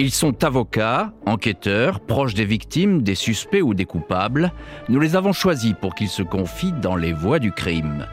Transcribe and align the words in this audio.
Ils 0.00 0.12
sont 0.12 0.44
avocats, 0.44 1.12
enquêteurs, 1.26 1.98
proches 1.98 2.34
des 2.34 2.44
victimes, 2.44 3.02
des 3.02 3.16
suspects 3.16 3.62
ou 3.62 3.74
des 3.74 3.84
coupables. 3.84 4.52
Nous 4.88 5.00
les 5.00 5.16
avons 5.16 5.32
choisis 5.32 5.74
pour 5.80 5.96
qu'ils 5.96 6.08
se 6.08 6.22
confient 6.22 6.72
dans 6.80 6.94
les 6.94 7.12
voies 7.12 7.40
du 7.40 7.50
crime. 7.50 8.06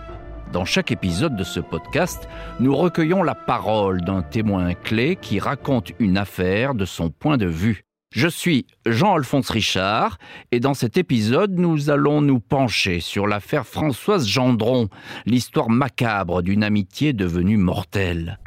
Dans 0.52 0.66
chaque 0.66 0.92
épisode 0.92 1.36
de 1.36 1.44
ce 1.44 1.60
podcast, 1.60 2.28
nous 2.60 2.76
recueillons 2.76 3.22
la 3.22 3.36
parole 3.36 4.02
d'un 4.02 4.24
témoin 4.24 4.74
clé 4.74 5.16
qui 5.16 5.38
raconte 5.38 5.92
une 6.00 6.18
affaire 6.18 6.74
de 6.74 6.86
son 6.86 7.12
point 7.12 7.38
de 7.38 7.46
vue. 7.46 7.84
Je 8.12 8.30
suis 8.30 8.66
Jean-Alphonse 8.88 9.52
Richard 9.52 10.18
et 10.52 10.60
dans 10.60 10.74
cet 10.74 10.98
épisode, 10.98 11.52
nous 11.52 11.92
allons 11.92 12.20
nous 12.20 12.40
pencher 12.40 13.00
sur 13.00 13.28
l'affaire 13.28 13.68
Françoise 13.68 14.28
Gendron, 14.28 14.90
l'histoire 15.28 15.70
macabre 15.70 16.42
d'une 16.42 16.64
amitié 16.64 17.14
devenue 17.14 17.58
mortelle. 17.58 18.40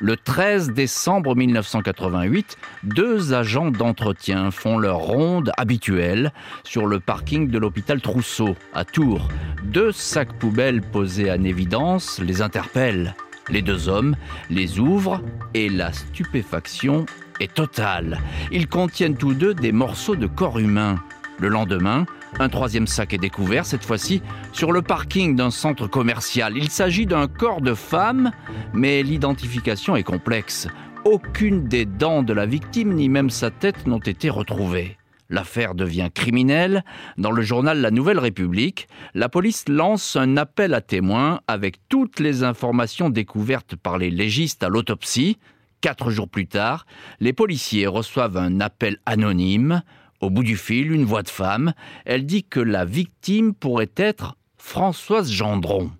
Le 0.00 0.16
13 0.16 0.70
décembre 0.70 1.34
1988, 1.34 2.56
deux 2.84 3.34
agents 3.34 3.72
d'entretien 3.72 4.52
font 4.52 4.78
leur 4.78 4.98
ronde 4.98 5.50
habituelle 5.56 6.32
sur 6.62 6.86
le 6.86 7.00
parking 7.00 7.48
de 7.48 7.58
l'hôpital 7.58 8.00
Trousseau, 8.00 8.54
à 8.74 8.84
Tours. 8.84 9.26
Deux 9.64 9.90
sacs 9.90 10.32
poubelles 10.38 10.82
posés 10.82 11.32
en 11.32 11.42
évidence 11.42 12.20
les 12.20 12.42
interpellent. 12.42 13.16
Les 13.50 13.60
deux 13.60 13.88
hommes 13.88 14.14
les 14.50 14.78
ouvrent 14.78 15.20
et 15.54 15.68
la 15.68 15.92
stupéfaction 15.92 17.04
est 17.40 17.54
totale. 17.54 18.20
Ils 18.52 18.68
contiennent 18.68 19.16
tous 19.16 19.34
deux 19.34 19.54
des 19.54 19.72
morceaux 19.72 20.16
de 20.16 20.28
corps 20.28 20.60
humain. 20.60 21.02
Le 21.40 21.48
lendemain, 21.48 22.04
un 22.40 22.48
troisième 22.48 22.88
sac 22.88 23.14
est 23.14 23.18
découvert, 23.18 23.64
cette 23.64 23.84
fois-ci 23.84 24.22
sur 24.52 24.72
le 24.72 24.82
parking 24.82 25.36
d'un 25.36 25.50
centre 25.50 25.86
commercial. 25.86 26.56
Il 26.56 26.68
s'agit 26.68 27.06
d'un 27.06 27.28
corps 27.28 27.60
de 27.60 27.74
femme, 27.74 28.32
mais 28.72 29.04
l'identification 29.04 29.94
est 29.94 30.02
complexe. 30.02 30.66
Aucune 31.04 31.68
des 31.68 31.84
dents 31.84 32.24
de 32.24 32.32
la 32.32 32.44
victime, 32.44 32.92
ni 32.92 33.08
même 33.08 33.30
sa 33.30 33.50
tête, 33.50 33.86
n'ont 33.86 33.98
été 33.98 34.30
retrouvées. 34.30 34.98
L'affaire 35.30 35.74
devient 35.74 36.08
criminelle. 36.12 36.82
Dans 37.18 37.30
le 37.30 37.42
journal 37.42 37.80
La 37.80 37.90
Nouvelle 37.90 38.18
République, 38.18 38.88
la 39.14 39.28
police 39.28 39.68
lance 39.68 40.16
un 40.16 40.36
appel 40.36 40.74
à 40.74 40.80
témoins 40.80 41.40
avec 41.46 41.76
toutes 41.88 42.18
les 42.18 42.42
informations 42.42 43.10
découvertes 43.10 43.76
par 43.76 43.98
les 43.98 44.10
légistes 44.10 44.64
à 44.64 44.68
l'autopsie. 44.68 45.38
Quatre 45.80 46.10
jours 46.10 46.28
plus 46.28 46.46
tard, 46.46 46.86
les 47.20 47.32
policiers 47.32 47.86
reçoivent 47.86 48.38
un 48.38 48.60
appel 48.60 48.98
anonyme. 49.06 49.82
Au 50.20 50.30
bout 50.30 50.42
du 50.42 50.56
fil, 50.56 50.92
une 50.92 51.04
voix 51.04 51.22
de 51.22 51.28
femme. 51.28 51.72
Elle 52.04 52.26
dit 52.26 52.44
que 52.44 52.60
la 52.60 52.84
victime 52.84 53.54
pourrait 53.54 53.92
être 53.96 54.36
Françoise 54.56 55.30
Gendron. 55.30 55.90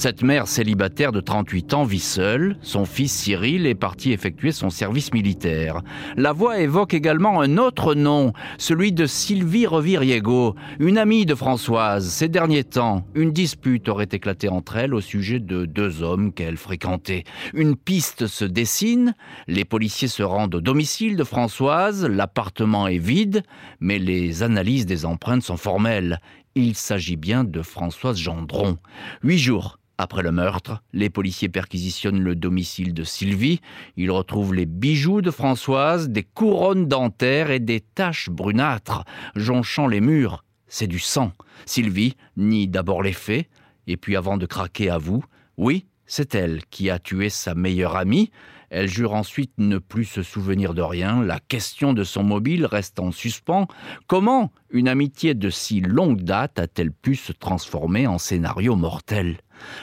Cette 0.00 0.22
mère 0.22 0.48
célibataire 0.48 1.12
de 1.12 1.20
38 1.20 1.74
ans 1.74 1.84
vit 1.84 2.00
seule. 2.00 2.56
Son 2.62 2.86
fils 2.86 3.12
Cyril 3.12 3.66
est 3.66 3.74
parti 3.74 4.12
effectuer 4.12 4.50
son 4.50 4.70
service 4.70 5.12
militaire. 5.12 5.82
La 6.16 6.32
voix 6.32 6.58
évoque 6.58 6.94
également 6.94 7.42
un 7.42 7.58
autre 7.58 7.94
nom, 7.94 8.32
celui 8.56 8.92
de 8.92 9.04
Sylvie 9.04 9.66
Reviriego, 9.66 10.54
une 10.78 10.96
amie 10.96 11.26
de 11.26 11.34
Françoise. 11.34 12.08
Ces 12.08 12.30
derniers 12.30 12.64
temps, 12.64 13.04
une 13.14 13.30
dispute 13.30 13.90
aurait 13.90 14.08
éclaté 14.10 14.48
entre 14.48 14.78
elles 14.78 14.94
au 14.94 15.02
sujet 15.02 15.38
de 15.38 15.66
deux 15.66 16.02
hommes 16.02 16.32
qu'elle 16.32 16.56
fréquentait. 16.56 17.24
Une 17.52 17.76
piste 17.76 18.26
se 18.26 18.46
dessine. 18.46 19.14
Les 19.48 19.66
policiers 19.66 20.08
se 20.08 20.22
rendent 20.22 20.54
au 20.54 20.62
domicile 20.62 21.16
de 21.16 21.24
Françoise. 21.24 22.06
L'appartement 22.06 22.88
est 22.88 22.96
vide, 22.96 23.42
mais 23.80 23.98
les 23.98 24.42
analyses 24.42 24.86
des 24.86 25.04
empreintes 25.04 25.42
sont 25.42 25.58
formelles. 25.58 26.20
Il 26.54 26.74
s'agit 26.74 27.16
bien 27.16 27.44
de 27.44 27.60
Françoise 27.60 28.16
Gendron. 28.16 28.78
Huit 29.22 29.38
jours 29.38 29.76
après 30.00 30.22
le 30.22 30.32
meurtre, 30.32 30.82
les 30.92 31.10
policiers 31.10 31.48
perquisitionnent 31.48 32.22
le 32.22 32.34
domicile 32.34 32.94
de 32.94 33.04
Sylvie. 33.04 33.60
Ils 33.96 34.10
retrouvent 34.10 34.54
les 34.54 34.66
bijoux 34.66 35.20
de 35.20 35.30
Françoise, 35.30 36.08
des 36.08 36.22
couronnes 36.22 36.86
dentaires 36.86 37.50
et 37.50 37.60
des 37.60 37.80
taches 37.80 38.30
brunâtres 38.30 39.04
jonchant 39.36 39.86
les 39.86 40.00
murs. 40.00 40.44
C'est 40.68 40.86
du 40.86 40.98
sang. 40.98 41.32
Sylvie 41.66 42.16
nie 42.36 42.68
d'abord 42.68 43.02
les 43.02 43.12
faits, 43.12 43.48
et 43.86 43.96
puis 43.96 44.16
avant 44.16 44.36
de 44.36 44.46
craquer 44.46 44.88
avoue, 44.88 45.24
oui, 45.56 45.86
c'est 46.06 46.34
elle 46.34 46.64
qui 46.70 46.90
a 46.90 46.98
tué 46.98 47.28
sa 47.28 47.54
meilleure 47.54 47.96
amie. 47.96 48.30
Elle 48.70 48.88
jure 48.88 49.14
ensuite 49.14 49.52
ne 49.58 49.78
plus 49.78 50.04
se 50.04 50.22
souvenir 50.22 50.74
de 50.74 50.82
rien. 50.82 51.22
La 51.22 51.40
question 51.40 51.92
de 51.92 52.04
son 52.04 52.22
mobile 52.22 52.66
reste 52.66 53.00
en 53.00 53.10
suspens. 53.10 53.66
Comment 54.06 54.52
une 54.70 54.88
amitié 54.88 55.34
de 55.34 55.50
si 55.50 55.80
longue 55.80 56.22
date 56.22 56.58
a-t-elle 56.58 56.92
pu 56.92 57.16
se 57.16 57.32
transformer 57.32 58.06
en 58.06 58.18
scénario 58.18 58.76
mortel? 58.76 59.38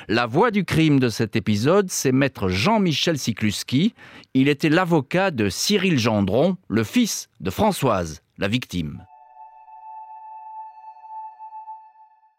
La 0.07 0.25
voix 0.25 0.51
du 0.51 0.65
crime 0.65 0.99
de 0.99 1.09
cet 1.09 1.35
épisode, 1.35 1.89
c'est 1.89 2.11
maître 2.11 2.49
Jean-Michel 2.49 3.17
Sikluski. 3.17 3.93
Il 4.33 4.47
était 4.47 4.69
l'avocat 4.69 5.31
de 5.31 5.49
Cyril 5.49 5.97
Gendron, 5.97 6.57
le 6.67 6.83
fils 6.83 7.29
de 7.39 7.49
Françoise, 7.49 8.21
la 8.37 8.47
victime. 8.47 9.03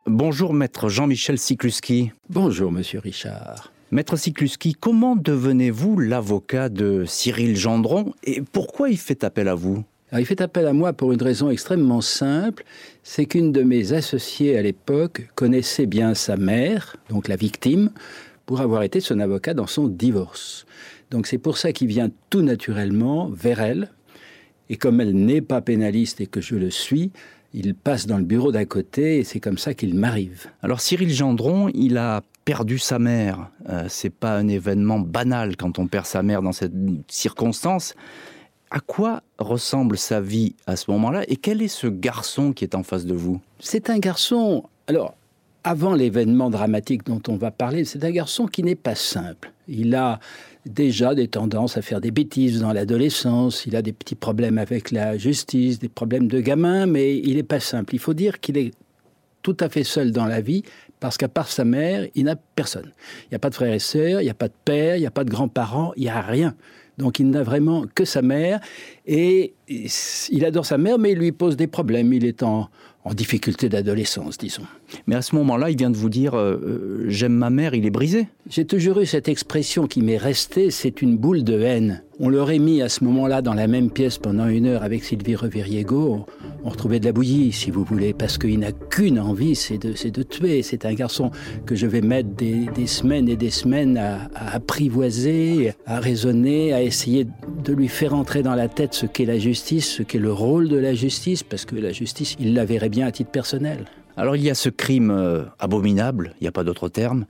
Bonjour 0.07 0.55
maître 0.55 0.89
Jean-Michel 0.89 1.39
Sikluski. 1.39 2.13
Bonjour 2.31 2.73
monsieur 2.73 2.99
Richard. 2.99 3.73
Maître 3.91 4.17
Sikluski, 4.17 4.75
comment 4.75 5.17
devenez-vous 5.17 5.99
l'avocat 5.99 6.69
de 6.69 7.05
Cyril 7.07 7.57
Gendron 7.57 8.15
et 8.23 8.43
pourquoi 8.43 8.91
il 8.91 8.99
fait 8.99 9.25
appel 9.25 9.49
à 9.49 9.55
vous? 9.55 9.85
Il 10.17 10.25
fait 10.25 10.41
appel 10.41 10.67
à 10.67 10.73
moi 10.73 10.93
pour 10.93 11.13
une 11.13 11.23
raison 11.23 11.51
extrêmement 11.51 12.01
simple, 12.01 12.65
c'est 13.03 13.27
qu'une 13.27 13.53
de 13.53 13.63
mes 13.63 13.93
associées 13.93 14.57
à 14.57 14.63
l'époque 14.63 15.29
connaissait 15.35 15.87
bien 15.87 16.15
sa 16.15 16.37
mère, 16.37 16.97
donc 17.11 17.29
la 17.29 17.37
victime, 17.37 17.91
pour 18.47 18.61
avoir 18.61 18.83
été 18.83 19.01
son 19.01 19.21
avocat 19.21 19.53
dans 19.53 19.67
son 19.67 19.89
divorce. 19.89 20.65
Donc 21.11 21.27
c'est 21.27 21.39
pour 21.39 21.59
ça 21.59 21.73
qu'il 21.73 21.89
vient 21.89 22.11
tout 22.31 22.43
naturellement 22.43 23.29
vers 23.29 23.61
elle, 23.61 23.91
et 24.71 24.77
comme 24.77 25.01
elle 25.01 25.15
n'est 25.15 25.41
pas 25.41 25.61
pénaliste 25.61 26.21
et 26.21 26.27
que 26.27 26.41
je 26.41 26.55
le 26.55 26.71
suis, 26.71 27.11
il 27.55 27.75
passe 27.75 28.07
dans 28.07 28.19
le 28.19 28.25
bureau 28.25 28.53
d'à 28.53 28.67
côté 28.67 29.19
et 29.19 29.25
c'est 29.25 29.41
comme 29.41 29.59
ça 29.59 29.73
qu'il 29.75 29.95
m'arrive. 29.95 30.49
Alors 30.63 30.81
Cyril 30.81 31.11
Gendron, 31.11 31.71
il 31.75 31.97
a 31.97 32.23
perdu 32.45 32.79
sa 32.79 32.99
mère. 32.99 33.51
Euh, 33.69 33.87
c'est 33.89 34.13
pas 34.13 34.37
un 34.37 34.49
événement 34.49 35.01
banal 35.01 35.57
quand 35.57 35.79
on 35.79 35.87
perd 35.87 36.07
sa 36.07 36.23
mère 36.23 36.43
dans 36.43 36.53
cette 36.53 36.73
circonstance 37.09 37.95
à 38.71 38.81
quoi 38.81 39.23
ressemble 39.39 39.97
sa 39.97 40.21
vie 40.21 40.55
à 40.67 40.77
ce 40.77 40.91
moment-là 40.91 41.25
et 41.29 41.37
quel 41.37 41.63
est 41.63 41.69
ce 41.69 41.87
garçon 41.87 42.53
qui 42.53 42.65
est 42.65 42.75
en 42.75 42.83
face 42.83 43.07
de 43.07 43.15
vous? 43.15 43.41
C'est 43.61 43.91
un 43.91 43.99
garçon, 43.99 44.65
alors, 44.87 45.15
avant 45.65 45.95
l'événement 45.95 46.51
dramatique 46.51 47.05
dont 47.05 47.23
on 47.29 47.37
va 47.37 47.51
parler, 47.51 47.85
c'est 47.85 48.05
un 48.05 48.11
garçon 48.11 48.47
qui 48.47 48.63
n'est 48.63 48.75
pas 48.75 48.95
simple. 48.95 49.53
Il 49.69 49.95
a 49.95 50.21
déjà 50.67 51.15
des 51.15 51.29
tendances 51.29 51.77
à 51.77 51.83
faire 51.83 52.01
des 52.01 52.11
bêtises 52.11 52.61
dans 52.61 52.73
l'adolescence, 52.73 53.67
il 53.67 53.77
a 53.77 53.83
des 53.83 53.93
petits 53.93 54.15
problèmes 54.15 54.59
avec 54.59 54.91
la 54.91 55.17
justice, 55.17 55.79
des 55.79 55.89
problèmes 55.89 56.29
de 56.29 56.41
gamin, 56.41 56.87
mais 56.87 57.17
il 57.17 57.37
n'est 57.37 57.43
pas 57.43 57.61
simple. 57.61 57.95
Il 57.95 57.99
faut 57.99 58.15
dire 58.15 58.41
qu'il 58.41 58.59
est 58.59 58.73
tout 59.43 59.57
à 59.61 59.69
fait 59.69 59.85
seul 59.85 60.11
dans 60.13 60.27
la 60.27 60.41
vie, 60.41 60.63
parce 61.01 61.17
qu'à 61.17 61.29
part 61.29 61.49
sa 61.49 61.65
mère, 61.65 62.07
il 62.15 62.25
n'a 62.25 62.37
personne. 62.37 62.93
Il 63.25 63.29
n'y 63.31 63.37
a 63.37 63.39
pas 63.39 63.51
de 63.51 63.55
frères 63.55 63.73
et 63.73 63.79
sœurs, 63.79 64.21
il 64.21 64.25
n'y 64.25 64.31
a 64.31 64.35
pas 64.35 64.49
de 64.49 64.55
père, 64.65 64.97
il 64.97 65.01
n'y 65.01 65.07
a 65.07 65.11
pas 65.11 65.25
de 65.25 65.31
grands-parents, 65.31 65.93
il 65.97 66.03
n'y 66.03 66.09
a 66.09 66.21
rien. 66.21 66.55
Donc 66.99 67.21
il 67.21 67.31
n'a 67.31 67.43
vraiment 67.43 67.85
que 67.95 68.05
sa 68.05 68.23
mère 68.23 68.61
et 69.07 69.55
il 69.69 70.45
adore 70.45 70.67
sa 70.67 70.79
mère, 70.79 70.99
mais 70.99 71.13
il 71.13 71.19
lui 71.19 71.33
pose 71.33 71.57
des 71.57 71.69
problèmes. 71.69 72.13
Il 72.13 72.25
est 72.27 72.43
en, 72.43 72.69
difficulté 73.15 73.71
d'adolescence, 73.71 74.37
disons. 74.37 74.67
Mais 75.07 75.15
à 75.15 75.23
ce 75.23 75.35
moment-là, 75.37 75.71
il 75.71 75.77
vient 75.77 75.91
de 75.91 75.97
vous 75.97 76.09
dire 76.09 76.35
euh, 76.35 76.57
euh, 76.63 77.05
J'aime 77.09 77.35
ma 77.35 77.51
mère, 77.51 77.75
il 77.75 77.87
est 77.87 77.91
brisé 77.91 78.29
J'ai 78.49 78.65
toujours 78.65 79.01
eu 79.01 79.07
cette 79.07 79.29
expression 79.29 79.87
qui 79.87 80.03
m'est 80.03 80.17
restée 80.17 80.71
c'est 80.71 81.03
une 81.03 81.17
boule 81.17 81.45
de 81.45 81.61
haine. 81.61 82.03
On 82.21 82.29
l'aurait 82.29 82.59
mis 82.59 82.83
à 82.83 82.89
ce 82.89 83.05
moment-là 83.05 83.43
dans 83.43 83.55
la 83.55 83.69
même 83.69 83.91
pièce 83.91 84.19
pendant 84.19 84.49
une 84.49 84.67
heure 84.67 84.83
avec 84.83 85.05
Sylvie 85.05 85.37
Reviriego. 85.37 86.27
On 86.65 86.69
retrouvait 86.69 86.99
de 86.99 87.05
la 87.05 87.13
bouillie, 87.13 87.53
si 87.53 87.71
vous 87.71 87.85
voulez, 87.85 88.13
parce 88.13 88.39
qu'il 88.39 88.59
n'a 88.59 88.73
qu'une 88.73 89.21
envie 89.21 89.55
c'est 89.55 89.79
de, 89.79 89.93
de 90.11 90.23
tuer. 90.23 90.63
C'est 90.63 90.85
un 90.85 90.95
garçon 90.95 91.31
que 91.65 91.77
je 91.77 91.87
vais 91.87 92.01
mettre 92.01 92.31
des, 92.31 92.87
semaines 92.87 93.29
et 93.29 93.37
des 93.37 93.51
semaines 93.51 93.99
à, 93.99 94.31
apprivoiser, 94.35 95.73
à 95.87 96.01
raisonner, 96.01 96.73
à 96.73 96.83
essayer 96.83 97.27
de 97.65 97.73
lui 97.73 97.89
faire 97.89 98.15
entrer 98.15 98.43
dans 98.43 98.55
la 98.55 98.69
tête 98.69 98.95
ce 98.95 99.07
qu'est 99.07 99.25
la 99.25 99.39
justice, 99.39 99.89
ce 99.89 100.03
qu'est 100.03 100.19
le 100.19 100.33
rôle 100.33 100.69
de 100.69 100.77
la 100.77 100.95
justice, 100.95 101.43
parce 101.43 101.65
que 101.65 101.77
la 101.77 101.93
justice, 101.93 102.37
il 102.41 102.55
la 102.55 102.65
verrait 102.65 102.89
bien 102.89 103.07
à 103.07 103.13
titre 103.13 103.31
personnel. 103.31 103.85
Alors 104.19 104.35
il 104.35 104.43
y 104.43 104.51
a 104.51 104.57
ce 104.57 104.69
crime 104.69 105.13
euh, 105.13 105.45
abominable, 105.61 106.35
il 106.41 106.45
n'y 106.45 106.49
a 106.49 106.53
pas 106.53 106.65
d'autre 106.65 106.89
terme. 106.89 107.25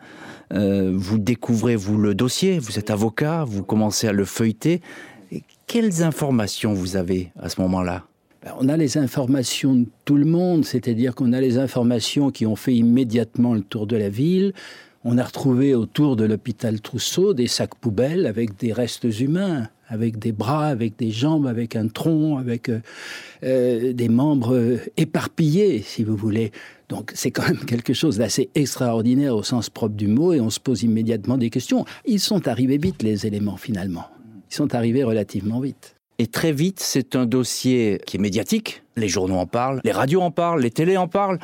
Euh, 0.55 0.90
vous 0.94 1.19
découvrez, 1.19 1.76
vous, 1.76 1.99
le 1.99 2.14
dossier, 2.14 2.58
vous 2.58 2.79
êtes 2.79 2.90
avocat, 2.90 3.44
vous 3.44 3.62
commencez 3.62 4.08
à 4.08 4.12
le 4.12 4.25
feuilleter. 4.25 4.81
quelles 5.67 6.02
informations 6.02 6.73
vous 6.73 6.96
avez 6.96 7.31
à 7.38 7.50
ce 7.50 7.61
moment-là? 7.61 8.05
Ben, 8.43 8.52
on 8.58 8.70
a 8.70 8.79
les 8.79 8.96
informations 8.96 9.75
de 9.75 9.87
tout 10.06 10.17
le 10.17 10.25
monde, 10.25 10.64
c'est-à-dire 10.64 11.14
qu'on 11.14 11.35
a 11.35 11.43
les 11.43 11.58
informations 11.58 12.31
qui 12.31 12.46
ont 12.46 12.56
fait 12.56 12.75
immédiatement 12.75 13.52
le 13.52 13.61
tour 13.61 13.87
de 13.87 13.96
la 13.99 14.08
ville. 14.08 14.55
On 15.05 15.19
a 15.19 15.25
retrouvé 15.25 15.75
autour 15.75 16.17
de 16.17 16.25
l'hôpital 16.25 16.81
Trousseau 16.81 17.35
des 17.35 17.49
sacs 17.49 17.75
poubelles 17.75 18.25
avec 18.25 18.56
des 18.56 18.73
restes 18.73 19.20
humains. 19.20 19.69
Avec 19.88 20.19
des 20.19 20.32
bras, 20.32 20.67
avec 20.67 20.96
des 20.96 21.11
jambes, 21.11 21.46
avec 21.46 21.76
un 21.76 21.88
tronc, 21.88 22.38
avec 22.38 22.69
euh, 22.69 22.81
euh, 23.43 23.93
des 23.93 24.08
membres 24.08 24.79
éparpillés, 24.96 25.82
si 25.82 26.05
vous 26.05 26.17
voulez. 26.17 26.52
Donc 26.88 27.12
c'est 27.14 27.31
quand 27.31 27.46
même 27.46 27.64
quelque 27.64 27.93
chose 27.93 28.19
d'assez 28.19 28.50
extraordinaire 28.55 29.35
au 29.35 29.43
sens 29.43 29.70
propre 29.70 29.94
du 29.94 30.06
mot, 30.08 30.32
et 30.32 30.40
on 30.40 30.50
se 30.50 30.61
pose 30.61 30.82
immédiatement 30.82 31.38
des 31.38 31.50
questions. 31.50 31.85
Ils 32.06 32.20
sont 32.20 32.49
arrivés 32.49 32.79
vite, 32.79 33.02
les 33.02 33.26
éléments, 33.26 33.56
finalement. 33.56 34.06
Ils 34.50 34.55
sont 34.55 34.75
arrivés 34.75 35.05
relativement 35.05 35.61
vite. 35.61 35.96
Et 36.19 36.26
très 36.26 36.52
vite, 36.52 36.81
c'est 36.81 37.14
un 37.14 37.26
dossier 37.26 38.00
qui 38.06 38.17
est 38.17 38.20
médiatique. 38.20 38.82
Les 38.96 39.08
journaux 39.08 39.37
en 39.37 39.46
parlent, 39.46 39.81
les 39.85 39.93
radios 39.93 40.20
en 40.20 40.31
parlent, 40.31 40.61
les 40.61 40.70
télés 40.70 40.96
en 40.96 41.06
parlent. 41.06 41.38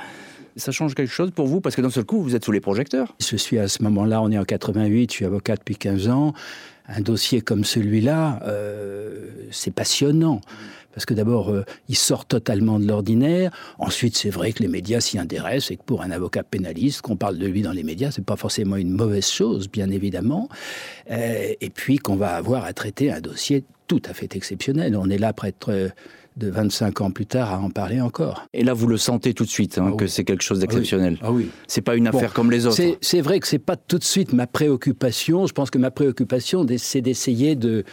Ça 0.56 0.73
change 0.73 0.94
quelque 0.94 1.12
chose 1.12 1.32
pour 1.32 1.46
vous 1.46 1.61
Parce 1.61 1.75
que 1.75 1.81
d'un 1.81 1.91
seul 1.91 2.05
coup, 2.05 2.23
vous 2.23 2.37
êtes 2.37 2.44
sous 2.44 2.52
les 2.52 2.61
projecteurs? 2.61 3.14
Je 3.20 3.37
suis 3.37 3.58
à 3.58 3.69
ce 3.69 3.82
moment-là, 3.82 4.23
on 4.23 4.31
est 4.31 4.38
en 4.38 4.44
88, 4.44 5.11
je 5.11 5.17
suis 5.17 5.25
avocat 5.25 5.56
depuis 5.56 5.76
15 5.76 6.08
ans. 6.08 6.32
Un 6.87 7.01
dossier 7.01 7.41
comme 7.41 7.65
celui-là, 7.65 8.41
euh, 8.45 9.31
c'est 9.51 9.73
passionnant. 9.73 10.41
Parce 10.93 11.07
que 11.07 11.15
d'abord, 11.15 11.51
euh, 11.51 11.65
il 11.89 11.97
sort 11.97 12.25
totalement 12.25 12.79
de 12.79 12.87
l'ordinaire. 12.87 13.51
Ensuite, 13.79 14.17
c'est 14.17 14.31
vrai 14.31 14.53
que 14.53 14.63
les 14.63 14.69
médias 14.69 15.01
s'y 15.01 15.19
intéressent 15.19 15.73
et 15.73 15.77
que 15.77 15.83
pour 15.83 16.03
un 16.03 16.11
avocat 16.13 16.45
pénaliste, 16.45 17.03
qu'on 17.03 17.17
parle 17.17 17.37
de 17.37 17.47
lui 17.47 17.63
dans 17.63 17.73
les 17.73 17.83
médias, 17.83 18.13
c'est 18.13 18.25
pas 18.25 18.37
forcément 18.37 18.77
une 18.77 18.93
mauvaise 18.93 19.27
chose, 19.27 19.69
bien 19.69 19.91
évidemment. 19.91 20.49
Euh, 21.11 21.53
et 21.61 21.71
puis 21.71 21.99
qu'on 21.99 22.17
va 22.17 22.37
avoir 22.37 22.65
à 22.65 22.73
traiter 22.73 23.11
un 23.11 23.21
dossier 23.21 23.65
tout 23.89 24.03
à 24.05 24.15
fait 24.15 24.37
exceptionnel. 24.37 24.97
On 24.97 25.11
est 25.11 25.19
là 25.19 25.33
près 25.33 25.53
de 25.67 25.91
de 26.37 26.51
25 26.51 27.01
ans 27.01 27.11
plus 27.11 27.27
tard 27.27 27.53
à 27.53 27.59
en 27.61 27.71
parler 27.71 28.01
encore. 28.01 28.47
Et 28.53 28.65
là, 28.65 28.75
vous 28.75 28.87
le 28.87 28.97
sentez 28.97 29.35
tout 29.35 29.45
de 29.45 29.51
suite, 29.51 29.79
hein, 29.79 29.91
ah 29.93 29.97
que 29.97 30.07
c'est 30.07 30.25
quelque 30.25 30.43
chose 30.43 30.61
d'exceptionnel. 30.61 31.19
Ah 31.23 31.31
oui. 31.31 31.49
C'est 31.69 31.81
pas 31.81 31.95
une 31.95 32.07
affaire 32.09 32.33
comme 32.33 32.51
les 32.51 32.67
autres. 32.67 32.81
C'est 33.01 33.21
vrai 33.21 33.41
que 33.41 33.47
c'est 33.47 33.59
pas 33.59 33.77
tout 33.77 33.99
de 33.99 34.05
suite 34.05 34.33
ma 34.33 34.47
préoccupation. 34.47 35.47
Je 35.47 35.53
pense 35.53 35.71
que 35.71 35.79
ma 35.79 35.91
préoccupation, 35.91 36.67
c'est 36.79 37.01
d'essayer 37.01 37.55
de 37.55 37.85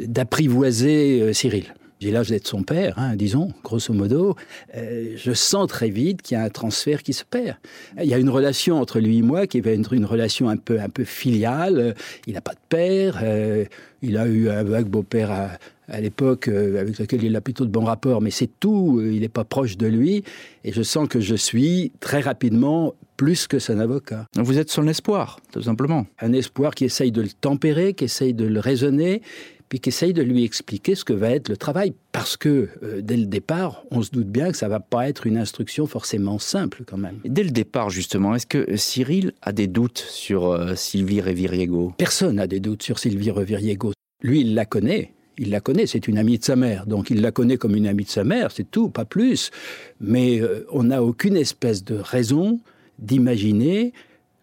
d'apprivoiser 0.00 1.22
euh, 1.22 1.32
Cyril. 1.32 1.74
J'ai 2.00 2.12
l'âge 2.12 2.28
d'être 2.28 2.46
son 2.46 2.62
père, 2.62 2.94
hein, 2.96 3.16
disons, 3.16 3.52
grosso 3.64 3.92
modo. 3.92 4.36
Euh, 4.76 5.14
je 5.16 5.32
sens 5.32 5.66
très 5.66 5.90
vite 5.90 6.22
qu'il 6.22 6.36
y 6.36 6.40
a 6.40 6.44
un 6.44 6.48
transfert 6.48 7.02
qui 7.02 7.12
se 7.12 7.24
perd. 7.24 7.56
Il 8.00 8.06
y 8.08 8.14
a 8.14 8.18
une 8.18 8.30
relation 8.30 8.80
entre 8.80 9.00
lui 9.00 9.18
et 9.18 9.22
moi 9.22 9.46
qui 9.48 9.60
va 9.60 9.72
être 9.72 9.92
une 9.92 10.04
relation 10.04 10.48
un 10.48 10.56
peu, 10.56 10.80
un 10.80 10.88
peu 10.88 11.04
filiale. 11.04 11.94
Il 12.26 12.34
n'a 12.34 12.40
pas 12.40 12.52
de 12.52 12.60
père. 12.68 13.18
Euh, 13.22 13.64
il 14.00 14.16
a 14.16 14.26
eu 14.26 14.48
un 14.48 14.62
vague 14.62 14.86
beau-père 14.86 15.32
à, 15.32 15.50
à 15.88 16.00
l'époque 16.00 16.46
euh, 16.46 16.80
avec 16.80 16.98
lequel 16.98 17.24
il 17.24 17.34
a 17.34 17.40
plutôt 17.40 17.64
de 17.64 17.70
bons 17.70 17.84
rapports, 17.84 18.20
mais 18.20 18.30
c'est 18.30 18.50
tout. 18.60 19.00
Il 19.02 19.20
n'est 19.20 19.28
pas 19.28 19.44
proche 19.44 19.76
de 19.76 19.88
lui. 19.88 20.22
Et 20.64 20.72
je 20.72 20.82
sens 20.82 21.08
que 21.08 21.20
je 21.20 21.34
suis 21.34 21.90
très 21.98 22.20
rapidement 22.20 22.94
plus 23.16 23.48
que 23.48 23.58
son 23.58 23.80
avocat. 23.80 24.26
Vous 24.36 24.58
êtes 24.58 24.70
son 24.70 24.86
espoir, 24.86 25.40
tout 25.52 25.62
simplement. 25.62 26.06
Un 26.20 26.32
espoir 26.32 26.74
qui 26.74 26.84
essaye 26.84 27.10
de 27.10 27.22
le 27.22 27.28
tempérer, 27.28 27.92
qui 27.92 28.04
essaye 28.04 28.32
de 28.32 28.46
le 28.46 28.60
raisonner, 28.60 29.22
puis 29.68 29.80
qui 29.80 29.90
essaye 29.90 30.12
de 30.12 30.22
lui 30.22 30.44
expliquer 30.44 30.94
ce 30.94 31.04
que 31.04 31.12
va 31.12 31.30
être 31.30 31.48
le 31.48 31.56
travail. 31.56 31.94
Parce 32.12 32.36
que 32.36 32.68
euh, 32.82 33.00
dès 33.02 33.16
le 33.16 33.26
départ, 33.26 33.84
on 33.90 34.02
se 34.02 34.10
doute 34.10 34.28
bien 34.28 34.50
que 34.50 34.56
ça 34.56 34.66
ne 34.66 34.70
va 34.70 34.80
pas 34.80 35.08
être 35.08 35.26
une 35.26 35.36
instruction 35.36 35.86
forcément 35.86 36.38
simple 36.38 36.82
quand 36.86 36.96
même. 36.96 37.18
dès 37.24 37.42
le 37.42 37.50
départ, 37.50 37.90
justement, 37.90 38.34
est-ce 38.34 38.46
que 38.46 38.76
Cyril 38.76 39.32
a 39.42 39.52
des 39.52 39.66
doutes 39.66 39.98
sur 39.98 40.50
euh, 40.50 40.74
Sylvie 40.74 41.20
Reviriego? 41.20 41.92
Personne 41.98 42.36
n'a 42.36 42.46
des 42.46 42.60
doutes 42.60 42.82
sur 42.82 42.98
Sylvie 42.98 43.30
Reviriego. 43.30 43.92
Lui, 44.22 44.40
il 44.40 44.54
la 44.54 44.64
connaît. 44.64 45.12
Il 45.40 45.50
la 45.50 45.60
connaît, 45.60 45.86
c'est 45.86 46.08
une 46.08 46.18
amie 46.18 46.38
de 46.38 46.44
sa 46.44 46.56
mère. 46.56 46.86
Donc 46.86 47.10
il 47.10 47.20
la 47.20 47.30
connaît 47.30 47.56
comme 47.56 47.76
une 47.76 47.86
amie 47.86 48.04
de 48.04 48.10
sa 48.10 48.24
mère, 48.24 48.50
c'est 48.50 48.68
tout, 48.68 48.88
pas 48.88 49.04
plus. 49.04 49.52
Mais 50.00 50.40
euh, 50.40 50.66
on 50.72 50.84
n'a 50.84 51.02
aucune 51.04 51.36
espèce 51.36 51.84
de 51.84 51.94
raison 51.94 52.58
d'imaginer 52.98 53.92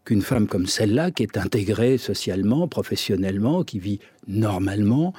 qu'une 0.05 0.21
femme 0.21 0.47
comme 0.47 0.67
celle-là, 0.67 1.11
qui 1.11 1.23
est 1.23 1.37
intégrée 1.37 1.97
socialement, 1.97 2.67
professionnellement, 2.67 3.63
qui 3.63 3.79
vit 3.79 3.99
normalement, 4.27 5.13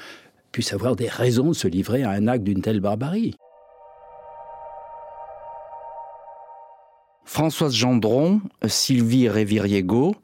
puisse 0.52 0.72
avoir 0.72 0.96
des 0.96 1.08
raisons 1.08 1.48
de 1.48 1.54
se 1.54 1.68
livrer 1.68 2.04
à 2.04 2.10
un 2.10 2.28
acte 2.28 2.44
d'une 2.44 2.62
telle 2.62 2.80
barbarie. 2.80 3.34
Françoise 7.24 7.74
Gendron, 7.74 8.40
Sylvie 8.66 9.28
Réviriego, 9.28 10.14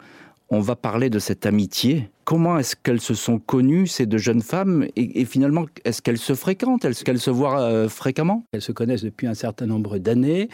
on 0.48 0.60
va 0.60 0.76
parler 0.76 1.10
de 1.10 1.18
cette 1.18 1.46
amitié. 1.46 2.10
Comment 2.24 2.58
est-ce 2.58 2.76
qu'elles 2.76 3.00
se 3.00 3.14
sont 3.14 3.38
connues, 3.38 3.86
ces 3.86 4.06
deux 4.06 4.18
jeunes 4.18 4.42
femmes 4.42 4.86
Et, 4.96 5.24
finalement, 5.24 5.66
est-ce 5.84 6.00
qu'elles 6.00 6.18
se 6.18 6.34
fréquentent? 6.34 6.84
Est-ce 6.84 7.04
qu'elles 7.04 7.18
se 7.18 7.30
voient 7.30 7.60
euh, 7.60 7.88
fréquemment? 7.88 8.44
Elles 8.52 8.62
se 8.62 8.70
connaissent 8.70 9.02
depuis 9.02 9.26
un 9.26 9.34
certain 9.34 9.66
nombre 9.66 9.98
d'années. 9.98 10.48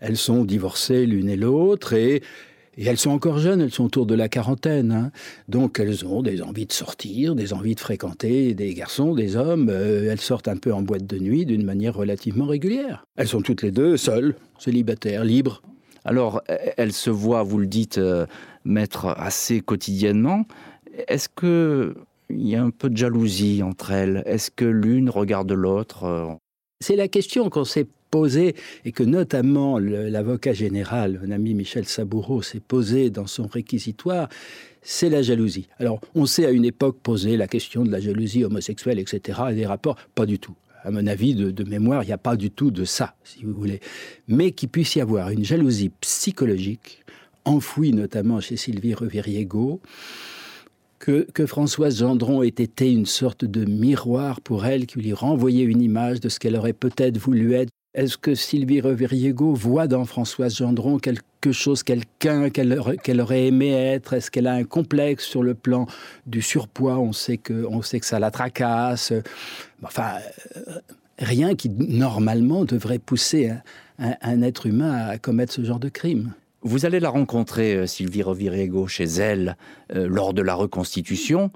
Elles 0.00 0.16
sont 0.16 0.44
divorcées 0.44 1.04
l'une 1.04 1.28
et 1.28 1.36
l'autre 1.36 1.92
et 1.92 2.22
et 2.80 2.86
elles 2.86 2.98
sont 2.98 3.10
encore 3.10 3.38
jeunes, 3.38 3.60
elles 3.60 3.70
sont 3.70 3.84
autour 3.84 4.06
de 4.06 4.14
la 4.14 4.30
quarantaine. 4.30 4.90
Hein. 4.90 5.12
Donc 5.48 5.78
elles 5.78 6.06
ont 6.06 6.22
des 6.22 6.40
envies 6.40 6.64
de 6.64 6.72
sortir, 6.72 7.34
des 7.34 7.52
envies 7.52 7.74
de 7.74 7.80
fréquenter 7.80 8.54
des 8.54 8.72
garçons, 8.72 9.14
des 9.14 9.36
hommes. 9.36 9.68
Euh, 9.68 10.10
elles 10.10 10.20
sortent 10.20 10.48
un 10.48 10.56
peu 10.56 10.72
en 10.72 10.80
boîte 10.80 11.06
de 11.06 11.18
nuit 11.18 11.44
d'une 11.44 11.62
manière 11.62 11.94
relativement 11.94 12.46
régulière. 12.46 13.04
Elles 13.16 13.28
sont 13.28 13.42
toutes 13.42 13.60
les 13.60 13.70
deux 13.70 13.98
seules, 13.98 14.34
célibataires, 14.58 15.24
libres. 15.24 15.60
Alors 16.06 16.40
elles 16.78 16.94
se 16.94 17.10
voient, 17.10 17.42
vous 17.42 17.58
le 17.58 17.66
dites, 17.66 17.98
euh, 17.98 18.24
mettre 18.64 19.08
assez 19.08 19.60
quotidiennement. 19.60 20.46
Est-ce 21.06 21.28
que 21.28 21.94
il 22.30 22.48
y 22.48 22.56
a 22.56 22.62
un 22.62 22.70
peu 22.70 22.88
de 22.88 22.96
jalousie 22.96 23.62
entre 23.62 23.90
elles? 23.90 24.22
Est-ce 24.24 24.50
que 24.50 24.64
l'une 24.64 25.10
regarde 25.10 25.52
l'autre 25.52 26.04
euh? 26.04 26.32
C'est 26.80 26.96
la 26.96 27.08
question 27.08 27.50
qu'on 27.50 27.64
s'est 27.64 27.88
posée 28.10 28.54
et 28.84 28.92
que 28.92 29.02
notamment 29.02 29.78
l'avocat 29.78 30.52
général, 30.52 31.20
mon 31.24 31.30
ami 31.30 31.54
Michel 31.54 31.86
Saboureau, 31.86 32.42
s'est 32.42 32.60
posé 32.60 33.10
dans 33.10 33.26
son 33.26 33.46
réquisitoire, 33.46 34.28
c'est 34.82 35.10
la 35.10 35.22
jalousie. 35.22 35.68
Alors, 35.78 36.00
on 36.14 36.26
sait 36.26 36.46
à 36.46 36.50
une 36.50 36.64
époque 36.64 36.98
poser 37.02 37.36
la 37.36 37.46
question 37.46 37.84
de 37.84 37.90
la 37.90 38.00
jalousie 38.00 38.44
homosexuelle, 38.44 38.98
etc., 38.98 39.40
et 39.50 39.54
des 39.54 39.66
rapports, 39.66 39.96
pas 40.14 40.26
du 40.26 40.38
tout. 40.38 40.54
À 40.82 40.90
mon 40.90 41.06
avis, 41.06 41.34
de, 41.34 41.50
de 41.50 41.64
mémoire, 41.64 42.02
il 42.02 42.06
n'y 42.06 42.12
a 42.12 42.18
pas 42.18 42.36
du 42.36 42.50
tout 42.50 42.70
de 42.70 42.84
ça, 42.84 43.14
si 43.22 43.44
vous 43.44 43.52
voulez. 43.52 43.80
Mais 44.28 44.52
qu'il 44.52 44.70
puisse 44.70 44.94
y 44.96 45.00
avoir 45.00 45.28
une 45.28 45.44
jalousie 45.44 45.90
psychologique, 46.00 47.04
enfouie 47.44 47.92
notamment 47.92 48.40
chez 48.40 48.56
Sylvie 48.56 48.94
Reviriego, 48.94 49.80
que, 51.00 51.46
Françoise 51.46 51.98
Gendron 51.98 52.42
ait 52.42 52.48
été 52.48 52.92
une 52.92 53.06
sorte 53.06 53.44
de 53.44 53.64
miroir 53.64 54.40
pour 54.40 54.66
elle, 54.66 54.86
qui 54.86 55.00
lui 55.00 55.12
renvoyait 55.12 55.64
une 55.64 55.82
image 55.82 56.20
de 56.20 56.28
ce 56.28 56.38
qu'elle 56.38 56.56
aurait 56.56 56.74
peut-être 56.74 57.18
voulu 57.18 57.54
être. 57.54 57.70
Est-ce 57.92 58.16
que 58.16 58.36
Sylvie 58.36 58.80
Reviriego 58.80 59.52
voit 59.52 59.88
dans 59.88 60.04
Françoise 60.04 60.56
Gendron 60.56 60.98
quelque 60.98 61.50
chose, 61.50 61.82
quelqu'un 61.82 62.48
qu'elle 62.48 63.20
aurait 63.20 63.46
aimé 63.46 63.70
être? 63.70 64.12
Est-ce 64.12 64.30
qu'elle 64.30 64.46
a 64.46 64.52
un 64.52 64.62
complexe 64.62 65.24
sur 65.24 65.42
le 65.42 65.54
plan 65.54 65.86
du 66.26 66.40
surpoids? 66.40 66.98
On 66.98 67.12
sait 67.12 67.36
que, 67.36 67.66
on 67.68 67.82
sait 67.82 67.98
que 67.98 68.06
ça 68.06 68.20
la 68.20 68.30
tracasse. 68.30 69.12
Enfin, 69.82 70.12
euh, 70.56 70.78
rien 71.18 71.56
qui 71.56 71.68
normalement 71.68 72.64
devrait 72.64 73.00
pousser 73.00 73.50
un 73.98 74.42
être 74.42 74.66
humain 74.66 75.08
à 75.08 75.18
commettre 75.18 75.52
ce 75.52 75.64
genre 75.64 75.80
de 75.80 75.88
crime. 75.88 76.32
Vous 76.62 76.84
allez 76.84 77.00
la 77.00 77.08
rencontrer, 77.08 77.74
euh, 77.74 77.86
Sylvie 77.86 78.22
Roviriego, 78.22 78.86
chez 78.86 79.04
elle, 79.04 79.56
euh, 79.94 80.06
lors 80.06 80.34
de 80.34 80.42
la 80.42 80.54
reconstitution. 80.54 81.50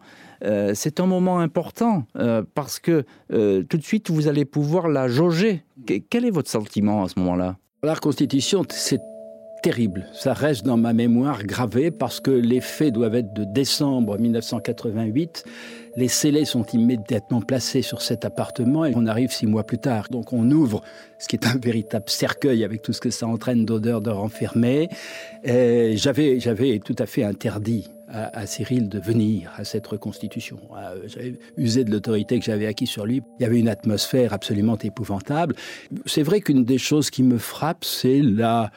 Euh, 0.45 0.73
c'est 0.75 1.01
un 1.01 1.07
moment 1.07 1.39
important 1.39 2.05
parce 2.55 2.79
que 2.79 3.05
tout 3.29 3.77
de 3.77 3.83
suite, 3.83 4.11
vous 4.11 4.29
allez 4.29 4.45
pouvoir 4.45 4.89
la 4.89 5.09
jauger. 5.09 5.65
Quel 6.11 6.25
est 6.25 6.31
votre 6.31 6.51
sentiment 6.51 7.05
à 7.05 7.09
ce 7.09 7.19
moment-là? 7.19 7.57
La 7.83 7.95
reconstitution, 7.95 8.65
c'est 8.71 9.01
terrible. 9.65 10.07
Ça 10.13 10.35
reste 10.35 10.67
dans 10.67 10.77
ma 10.77 10.93
mémoire 10.93 11.43
gravé 11.43 11.91
parce 11.91 12.21
que 12.21 12.31
les 12.31 12.61
faits 12.61 12.93
doivent 12.93 13.15
être 13.15 13.33
de 13.33 13.45
décembre 13.45 14.19
1988. 14.19 15.45
Les 15.97 16.09
scellés 16.09 16.45
sont 16.45 16.67
immédiatement 16.75 17.41
placés 17.41 17.81
sur 17.81 18.03
cet 18.03 18.27
appartement 18.27 18.85
et 18.85 18.93
on 18.95 19.07
arrive 19.07 19.33
six 19.33 19.47
mois 19.47 19.65
plus 19.65 19.79
tard. 19.79 20.09
Donc 20.11 20.35
on 20.35 20.51
ouvre 20.51 20.83
ce 21.19 21.29
qui 21.29 21.37
est 21.37 21.47
un 21.47 21.57
véritable 21.57 22.11
cercueil 22.11 22.63
avec 22.63 22.83
tout 22.83 22.93
ce 22.93 23.01
que 23.01 23.09
ça 23.09 23.27
entraîne 23.27 23.65
d'odeur 23.65 24.03
de 24.03 24.11
renfermé. 24.11 24.91
J'avais 25.45 26.81
tout 26.85 26.97
à 26.99 27.07
fait 27.07 27.25
interdit 27.25 27.94
à, 28.09 28.47
Cyril 28.47 28.89
de 28.89 28.99
venir 28.99 29.51
à 29.57 29.65
cette 29.65 29.87
reconstitution. 29.87 30.59
Euh, 30.77 31.03
j'avais 31.07 31.35
usé 31.57 31.85
de 31.85 31.91
l'autorité 31.91 32.39
que 32.39 32.45
j'avais 32.45 32.67
acquis 32.67 32.87
sur 32.87 33.07
lui. 33.07 33.23
Il 33.39 33.43
y 33.43 33.47
avait 33.47 33.59
une 33.59 33.69
atmosphère 33.69 34.33
absolument 34.33 34.79
épouvantable. 34.79 35.55
C'est 36.07 36.23
vrai 36.23 36.41
qu'une 36.41 36.65
des 36.65 36.79
choses 36.79 37.11
qui 37.11 37.23
me 37.23 37.39
frappe, 37.39 37.85
c'est 37.85 38.21
la 38.21 38.71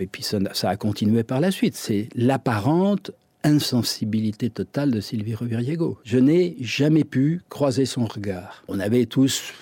et 0.00 0.06
puis 0.06 0.22
ça, 0.22 0.38
a 0.62 0.76
continué 0.76 1.22
par 1.24 1.40
la 1.40 1.50
suite, 1.50 1.76
c'est 1.76 2.08
l'apparente 2.14 3.10
insensibilité 3.44 4.50
totale 4.50 4.90
de 4.90 5.00
Sylvie 5.00 5.34
Reviriego. 5.34 5.98
Je 6.04 6.18
n'ai 6.18 6.56
jamais 6.60 7.04
pu 7.04 7.40
croiser 7.48 7.86
son 7.86 8.04
regard. 8.04 8.64
On 8.68 8.80
avait 8.80 9.06
tous 9.06 9.52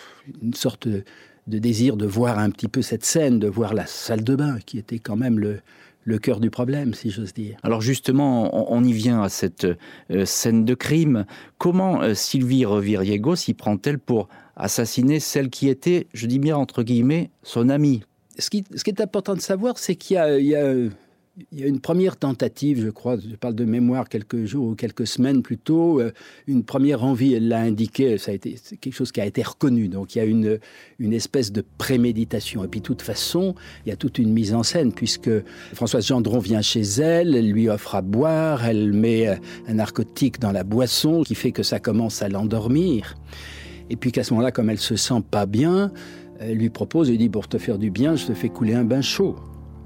une 0.43 0.55
sorte 0.55 0.89
de, 0.89 1.05
désir 1.47 1.97
de 1.97 2.07
voir 2.07 2.39
un 2.39 2.51
petit 2.51 2.69
peu 2.69 2.83
cette 2.83 3.05
scène, 3.05 3.39
de 3.39 3.49
voir 3.49 3.75
la 3.75 3.87
salle 3.87 4.25
de 4.25 4.35
bain, 4.35 4.59
qui 4.65 4.79
était 4.79 4.99
quand 4.99 5.17
même 5.17 5.39
le, 5.39 5.61
le 6.07 6.19
cœur 6.19 6.41
du 6.41 6.51
problème, 6.51 6.95
si 6.95 7.11
j'ose 7.11 7.35
dire. 7.35 7.59
Alors 7.63 7.83
justement, 7.83 8.73
on, 8.73 8.83
y 8.85 8.93
vient 8.93 9.23
à 9.23 9.29
cette 9.29 9.67
euh, 10.11 10.25
scène 10.25 10.65
de 10.65 10.75
crime. 10.75 11.27
Comment 11.59 12.01
euh, 12.01 12.15
Sylvie 12.15 12.65
Reviriego 12.65 13.35
s'y 13.35 13.55
prend-elle 13.55 13.99
pour 13.99 14.29
assassiner 14.55 15.21
celle 15.21 15.51
qui 15.51 15.69
était, 15.69 16.07
je 16.15 16.27
dis 16.27 16.39
bien 16.39 16.57
entre 16.57 16.85
guillemets, 16.85 17.31
son 17.43 17.69
amie? 17.69 18.05
Ce 18.39 18.51
qui, 18.51 18.65
est 18.87 19.01
important 19.01 19.35
de 19.35 19.41
savoir, 19.41 19.79
c'est 19.79 19.97
qu'il 19.97 20.17
y 20.17 20.55
a, 20.55 20.73
il 21.53 21.61
y 21.61 21.65
a 21.65 21.67
une 21.67 21.81
première 21.81 22.17
tentative, 22.17 22.83
je 22.83 22.89
crois, 22.89 23.19
je 23.19 23.37
parle 23.37 23.55
de 23.55 23.67
mémoire 23.67 24.09
quelques 24.09 24.47
jours 24.47 24.69
ou 24.69 24.75
quelques 24.75 25.07
semaines 25.07 25.43
plus 25.43 25.59
tôt, 25.59 26.01
euh, 26.01 26.13
une 26.47 26.65
première 26.65 27.05
envie, 27.05 27.35
elle 27.35 27.49
l'a 27.49 27.61
indiqué, 27.61 28.17
ça 28.17 28.31
a 28.31 28.35
été 28.35 28.57
quelque 28.81 28.95
chose 28.95 29.13
qui 29.13 29.21
a 29.21 29.27
été 29.27 29.43
reconnu. 29.43 29.89
Donc 29.89 30.15
il 30.15 30.19
y 30.19 30.21
a 30.23 30.25
une, 30.25 30.59
une 30.99 31.13
espèce 31.13 31.53
de 31.53 31.63
préméditation. 31.77 32.65
Et 32.65 32.69
puis 32.69 32.81
de 32.81 32.87
toute 32.87 33.03
façon, 33.03 33.55
il 33.85 33.91
y 33.91 33.93
a 33.93 33.97
toute 33.97 34.19
une 34.19 34.33
mise 34.33 34.55
en 34.55 34.63
scène, 34.63 34.93
puisque 34.93 35.31
Françoise 35.75 36.07
Gendron 36.07 36.39
vient 36.39 36.63
chez 36.63 36.81
elle, 36.81 37.35
elle 37.35 37.51
lui 37.51 37.69
offre 37.69 37.97
à 37.97 38.03
boire, 38.03 38.65
elle 38.65 38.95
met 38.95 39.29
euh, 39.29 39.35
un 39.69 39.75
narcotique 39.75 40.41
dans 40.41 40.53
la 40.53 40.65
boisson 40.65 41.23
qui 41.23 41.35
fait 41.35 41.53
que 41.53 41.63
ça 41.63 41.81
commence 41.81 42.23
à 42.23 42.31
l'endormir. 42.31 43.15
Et 43.91 43.97
puis 43.97 44.11
qu'à 44.11 44.25
ce 44.25 44.33
moment-là, 44.33 44.53
comme 44.53 44.71
elle 44.71 44.79
se 44.79 44.97
sent 44.97 45.23
pas 45.31 45.45
bien, 45.45 45.93
elle 46.41 46.57
lui 46.57 46.71
propose, 46.71 47.11
elle 47.11 47.19
dit, 47.19 47.29
pour 47.29 47.47
te 47.47 47.59
faire 47.59 47.79
du 47.79 47.91
bien, 47.91 48.17
je 48.17 48.27
te 48.27 48.33
fais 48.33 48.49
couler 48.49 48.75
un 48.75 48.85
bain 48.85 49.03
chaud. 49.03 49.37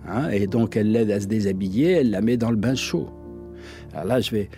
Hein, 0.08 0.30
et 0.30 0.46
donc 0.46 0.76
elle 0.76 0.92
l'aide 0.92 1.10
à 1.10 1.20
se 1.20 1.26
déshabiller, 1.26 1.90
elle 1.92 2.10
la 2.10 2.20
met 2.20 2.36
dans 2.36 2.50
le 2.50 2.56
bain 2.56 2.74
chaud. 2.74 3.08
Alors 3.92 4.06
là, 4.06 4.20
je 4.20 4.30
vais, 4.30 4.48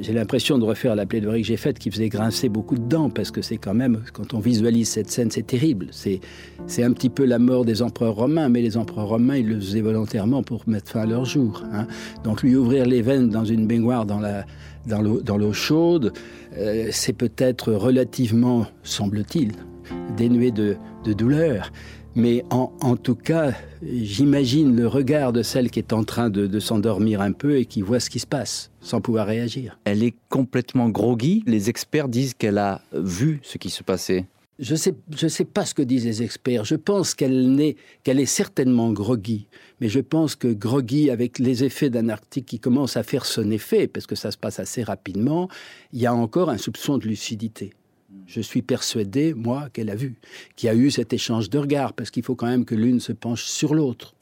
j'ai 0.00 0.12
l'impression 0.12 0.58
de 0.58 0.64
refaire 0.64 0.94
la 0.94 1.06
plaidoirie 1.06 1.42
que 1.42 1.48
j'ai 1.48 1.56
faite 1.56 1.78
qui 1.78 1.90
faisait 1.90 2.08
grincer 2.08 2.48
beaucoup 2.48 2.76
de 2.76 2.84
dents, 2.88 3.10
parce 3.10 3.30
que 3.30 3.42
c'est 3.42 3.56
quand 3.56 3.74
même, 3.74 4.02
quand 4.12 4.34
on 4.34 4.38
visualise 4.38 4.88
cette 4.88 5.10
scène, 5.10 5.30
c'est 5.30 5.46
terrible. 5.46 5.88
C'est, 5.90 6.20
un 6.82 6.92
petit 6.92 7.08
peu 7.08 7.24
la 7.24 7.38
mort 7.38 7.64
des 7.64 7.82
empereurs 7.82 8.14
romains, 8.14 8.48
mais 8.48 8.60
les 8.60 8.76
empereurs 8.76 9.08
romains, 9.08 9.36
ils 9.36 9.48
le 9.48 9.58
faisaient 9.58 9.80
volontairement 9.80 10.42
pour 10.42 10.68
mettre 10.68 10.90
fin 10.90 11.00
à 11.00 11.06
leur 11.06 11.24
jour. 11.24 11.64
Hein. 11.72 11.86
Donc 12.22 12.42
lui 12.42 12.54
ouvrir 12.54 12.86
les 12.86 13.02
veines 13.02 13.28
dans 13.30 13.44
une 13.44 13.66
baignoire 13.66 14.06
dans, 14.06 14.20
l'eau, 15.00 15.52
chaude, 15.52 16.12
euh, 16.56 16.88
c'est 16.90 17.12
peut-être 17.12 17.72
relativement, 17.72 18.66
semble-t-il, 18.82 19.52
dénué 20.16 20.50
de 20.50 20.76
douleur. 21.12 21.72
Mais 22.14 22.44
en, 22.50 22.96
tout 22.96 23.14
cas, 23.14 23.52
j'imagine 23.82 24.76
le 24.76 24.86
regard 24.86 25.32
de 25.32 25.42
celle 25.42 25.70
qui 25.70 25.78
est 25.78 25.94
en 25.94 26.04
train 26.04 26.28
de, 26.28 26.60
s'endormir 26.60 27.20
un 27.22 27.32
peu 27.32 27.56
et 27.56 27.64
qui 27.64 27.80
voit 27.80 28.00
ce 28.00 28.10
qui 28.10 28.18
se 28.18 28.26
passe 28.26 28.70
sans 28.80 29.00
pouvoir 29.00 29.26
réagir. 29.26 29.78
Elle 29.84 30.02
est 30.02 30.14
complètement 30.28 30.90
groggy. 30.90 31.42
Les 31.46 31.70
experts 31.70 32.08
disent 32.08 32.34
qu'elle 32.34 32.58
a 32.58 32.82
vu 32.92 33.40
ce 33.42 33.56
qui 33.56 33.70
se 33.70 33.82
passait. 33.82 34.26
Je 34.58 34.72
ne 34.72 34.76
sais, 34.76 34.94
je 35.16 35.26
sais 35.26 35.46
pas 35.46 35.64
ce 35.64 35.72
que 35.72 35.82
disent 35.82 36.04
les 36.04 36.22
experts. 36.22 36.64
Je 36.64 36.74
pense 36.74 37.14
qu'elle 37.14 37.58
est, 37.60 37.76
qu'elle 38.04 38.20
est 38.20 38.26
certainement 38.26 38.92
groggy. 38.92 39.46
Mais 39.80 39.88
je 39.88 40.00
pense 40.00 40.36
que 40.36 40.48
groggy, 40.48 41.10
avec 41.10 41.38
les 41.38 41.64
effets 41.64 41.90
d'un 41.90 42.10
article 42.10 42.46
qui 42.46 42.60
commence 42.60 42.96
à 42.96 43.02
faire 43.02 43.24
son 43.24 43.50
effet, 43.50 43.88
parce 43.88 44.06
que 44.06 44.14
ça 44.14 44.30
se 44.30 44.36
passe 44.36 44.60
assez 44.60 44.82
rapidement, 44.82 45.48
il 45.92 46.00
y 46.00 46.06
a 46.06 46.14
encore 46.14 46.50
un 46.50 46.58
soupçon 46.58 46.98
de 46.98 47.08
lucidité. 47.08 47.72
Je 48.26 48.40
suis 48.40 48.62
persuadé, 48.62 49.34
moi, 49.34 49.68
qu'elle 49.72 49.90
a 49.90 49.94
vu, 49.94 50.16
qu'il 50.56 50.66
y 50.66 50.70
a 50.70 50.74
eu 50.74 50.90
cet 50.90 51.12
échange 51.12 51.50
de 51.50 51.58
regards, 51.58 51.92
parce 51.92 52.10
qu'il 52.10 52.22
faut 52.22 52.34
quand 52.34 52.46
même 52.46 52.64
que 52.64 52.74
l'une 52.74 53.00
se 53.00 53.12
penche 53.12 53.44
sur 53.44 53.74
l'autre, 53.74 54.14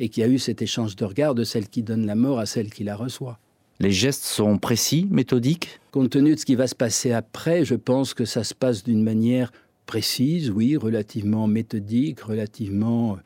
et 0.00 0.08
qu'il 0.08 0.22
y 0.22 0.24
a 0.24 0.28
eu 0.28 0.38
cet 0.38 0.62
échange 0.62 0.96
de 0.96 1.04
regards 1.04 1.34
de 1.34 1.44
celle 1.44 1.68
qui 1.68 1.82
donne 1.82 2.06
la 2.06 2.14
mort 2.14 2.38
à 2.38 2.46
celle 2.46 2.70
qui 2.70 2.84
la 2.84 2.96
reçoit. 2.96 3.38
Les 3.80 3.92
gestes 3.92 4.24
sont 4.24 4.58
précis, 4.58 5.06
méthodiques? 5.10 5.80
Compte 5.92 6.10
tenu 6.10 6.34
de 6.34 6.40
ce 6.40 6.44
qui 6.44 6.56
va 6.56 6.66
se 6.66 6.74
passer 6.74 7.12
après, 7.12 7.64
je 7.64 7.76
pense 7.76 8.12
que 8.12 8.24
ça 8.24 8.42
se 8.42 8.54
passe 8.54 8.82
d'une 8.82 9.02
manière 9.02 9.52
précise, 9.86 10.50
oui, 10.50 10.76
relativement 10.76 11.46
méthodique, 11.46 12.20
relativement, 12.20 13.18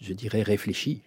je 0.00 0.12
dirais, 0.14 0.42
réfléchie. 0.42 1.02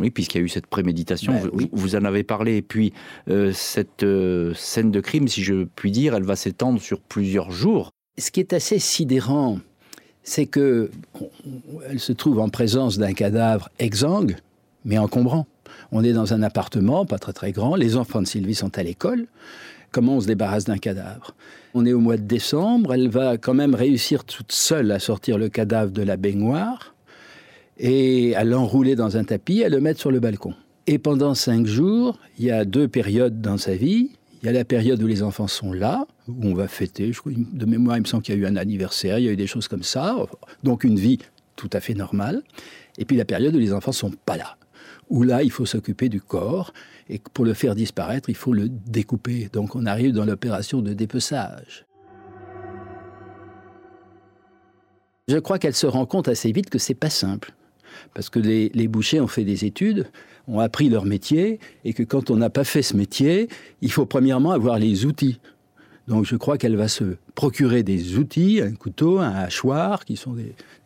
Oui, 0.00 0.10
puisqu'il 0.10 0.38
y 0.38 0.40
a 0.40 0.44
eu 0.44 0.48
cette 0.48 0.66
préméditation, 0.66 1.32
ben 1.32 1.68
vous, 1.72 1.94
en 1.94 2.04
avez 2.04 2.22
parlé. 2.22 2.56
Et 2.56 2.62
puis, 2.62 2.92
euh, 3.28 3.52
cette 3.52 4.02
euh, 4.02 4.54
scène 4.54 4.90
de 4.90 5.00
crime, 5.00 5.28
si 5.28 5.42
je 5.42 5.64
puis 5.64 5.90
dire, 5.90 6.14
elle 6.14 6.24
va 6.24 6.36
s'étendre 6.36 6.80
sur 6.80 7.00
plusieurs 7.00 7.50
jours. 7.50 7.90
Ce 8.20 8.30
qui 8.30 8.40
est 8.40 8.52
assez 8.52 8.78
sidérant, 8.78 9.58
c'est 10.22 10.44
que 10.44 10.90
elle 11.88 11.98
se 11.98 12.12
trouve 12.12 12.38
en 12.38 12.50
présence 12.50 12.98
d'un 12.98 13.14
cadavre 13.14 13.70
exsangue, 13.78 14.36
mais 14.84 14.98
encombrant. 14.98 15.46
On 15.90 16.04
est 16.04 16.12
dans 16.12 16.34
un 16.34 16.42
appartement, 16.42 17.06
pas 17.06 17.18
très 17.18 17.32
très 17.32 17.52
grand. 17.52 17.76
Les 17.76 17.96
enfants 17.96 18.20
de 18.20 18.26
Sylvie 18.26 18.54
sont 18.54 18.76
à 18.78 18.82
l'école. 18.82 19.26
Comment 19.90 20.16
on 20.16 20.20
se 20.20 20.26
débarrasse 20.26 20.66
d'un 20.66 20.76
cadavre? 20.76 21.34
On 21.72 21.86
est 21.86 21.94
au 21.94 21.98
mois 21.98 22.18
de 22.18 22.22
décembre. 22.22 22.92
Elle 22.92 23.08
va 23.08 23.38
quand 23.38 23.54
même 23.54 23.74
réussir 23.74 24.24
toute 24.24 24.52
seule 24.52 24.92
à 24.92 24.98
sortir 24.98 25.38
le 25.38 25.48
cadavre 25.48 25.90
de 25.90 26.02
la 26.02 26.16
baignoire 26.16 26.94
et 27.78 28.36
à 28.36 28.44
l'enrouler 28.44 28.96
dans 28.96 29.16
un 29.16 29.24
tapis, 29.24 29.64
à 29.64 29.70
le 29.70 29.80
mettre 29.80 29.98
sur 29.98 30.10
le 30.10 30.20
balcon. 30.20 30.52
Et 30.86 30.98
pendant 30.98 31.34
cinq 31.34 31.66
jours, 31.66 32.18
il 32.38 32.44
y 32.44 32.50
a 32.50 32.66
deux 32.66 32.86
périodes 32.86 33.40
dans 33.40 33.56
sa 33.56 33.74
vie. 33.74 34.10
Il 34.42 34.46
y 34.46 34.48
a 34.48 34.52
la 34.52 34.64
période 34.64 35.02
où 35.02 35.06
les 35.06 35.22
enfants 35.22 35.46
sont 35.46 35.72
là, 35.72 36.06
où 36.26 36.46
on 36.46 36.54
va 36.54 36.66
fêter. 36.66 37.12
de 37.26 37.66
mémoire, 37.66 37.98
il 37.98 38.00
me 38.00 38.06
semble 38.06 38.22
qu'il 38.22 38.34
y 38.34 38.38
a 38.38 38.40
eu 38.40 38.46
un 38.46 38.56
anniversaire, 38.56 39.18
il 39.18 39.26
y 39.26 39.28
a 39.28 39.32
eu 39.32 39.36
des 39.36 39.46
choses 39.46 39.68
comme 39.68 39.82
ça. 39.82 40.16
Donc 40.64 40.84
une 40.84 40.98
vie 40.98 41.18
tout 41.56 41.68
à 41.72 41.80
fait 41.80 41.94
normale. 41.94 42.42
Et 42.96 43.04
puis 43.04 43.16
la 43.16 43.26
période 43.26 43.54
où 43.54 43.58
les 43.58 43.72
enfants 43.72 43.92
sont 43.92 44.10
pas 44.24 44.38
là. 44.38 44.56
Où 45.10 45.24
là, 45.24 45.42
il 45.42 45.50
faut 45.50 45.66
s'occuper 45.66 46.08
du 46.08 46.22
corps. 46.22 46.72
Et 47.10 47.20
pour 47.34 47.44
le 47.44 47.52
faire 47.52 47.74
disparaître, 47.74 48.30
il 48.30 48.36
faut 48.36 48.54
le 48.54 48.68
découper. 48.68 49.50
Donc 49.52 49.76
on 49.76 49.84
arrive 49.84 50.12
dans 50.12 50.24
l'opération 50.24 50.80
de 50.80 50.94
dépeçage. 50.94 51.84
Je 55.28 55.38
crois 55.38 55.58
qu'elle 55.58 55.74
se 55.74 55.86
rend 55.86 56.06
compte 56.06 56.28
assez 56.28 56.50
vite 56.50 56.70
que 56.70 56.78
c'est 56.78 56.94
pas 56.94 57.10
simple 57.10 57.52
parce 58.14 58.30
que 58.30 58.38
les, 58.38 58.88
bouchers 58.88 59.20
ont 59.20 59.26
fait 59.26 59.44
des 59.44 59.64
études, 59.64 60.06
ont 60.48 60.60
appris 60.60 60.88
leur 60.88 61.04
métier, 61.04 61.58
et 61.84 61.92
que 61.92 62.02
quand 62.02 62.30
on 62.30 62.36
n'a 62.36 62.50
pas 62.50 62.64
fait 62.64 62.82
ce 62.82 62.96
métier, 62.96 63.48
il 63.82 63.92
faut 63.92 64.06
premièrement 64.06 64.52
avoir 64.52 64.78
les 64.78 65.06
outils. 65.06 65.38
Donc 66.08 66.24
je 66.24 66.36
crois 66.36 66.58
qu'elle 66.58 66.76
va 66.76 66.88
se 66.88 67.16
procurer 67.34 67.82
des 67.82 68.18
outils, 68.18 68.60
un 68.60 68.72
couteau, 68.72 69.20
un 69.20 69.30
hachoir, 69.30 70.04
qui 70.04 70.16
sont 70.16 70.34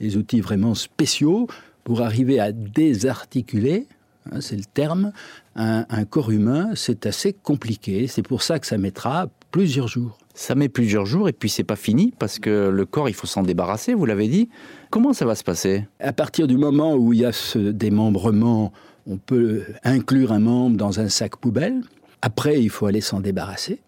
des, 0.00 0.16
outils 0.16 0.40
vraiment 0.40 0.74
spéciaux, 0.74 1.46
pour 1.82 2.02
arriver 2.02 2.40
à 2.40 2.52
désarticuler, 2.52 3.86
hein, 4.30 4.40
c'est 4.40 4.56
le 4.56 4.64
terme, 4.64 5.12
un, 5.56 5.86
un 5.88 6.04
corps 6.04 6.30
humain. 6.30 6.70
C'est 6.74 7.06
assez 7.06 7.32
compliqué, 7.32 8.06
c'est 8.06 8.22
pour 8.22 8.42
ça 8.42 8.58
que 8.58 8.66
ça 8.66 8.78
mettra 8.78 9.28
plusieurs 9.50 9.88
jours. 9.88 10.18
Ça 10.34 10.56
met 10.56 10.68
plusieurs 10.68 11.06
jours 11.06 11.28
et 11.28 11.32
puis 11.32 11.48
c'est 11.48 11.62
pas 11.62 11.76
fini 11.76 12.12
parce 12.18 12.40
que 12.40 12.68
le 12.68 12.86
corps, 12.86 13.08
il 13.08 13.14
faut 13.14 13.28
s'en 13.28 13.44
débarrasser, 13.44 13.94
vous 13.94 14.04
l'avez 14.04 14.26
dit. 14.26 14.48
Comment 14.90 15.12
ça 15.12 15.24
va 15.24 15.36
se 15.36 15.44
passer? 15.44 15.84
À 16.00 16.12
partir 16.12 16.48
du 16.48 16.56
moment 16.56 16.96
où 16.96 17.12
il 17.12 17.20
y 17.20 17.24
a 17.24 17.30
ce 17.30 17.58
démembrement, 17.58 18.72
on 19.06 19.16
peut 19.16 19.62
inclure 19.82 20.32
un 20.32 20.40
membre 20.40 20.76
dans 20.76 21.00
un 21.00 21.08
sac 21.08 21.36
poubelle. 21.36 21.80
Après, 22.22 22.60
il 22.62 22.70
faut 22.70 22.86
aller 22.86 23.00
s'en 23.00 23.20
débarrasser. 23.20 23.80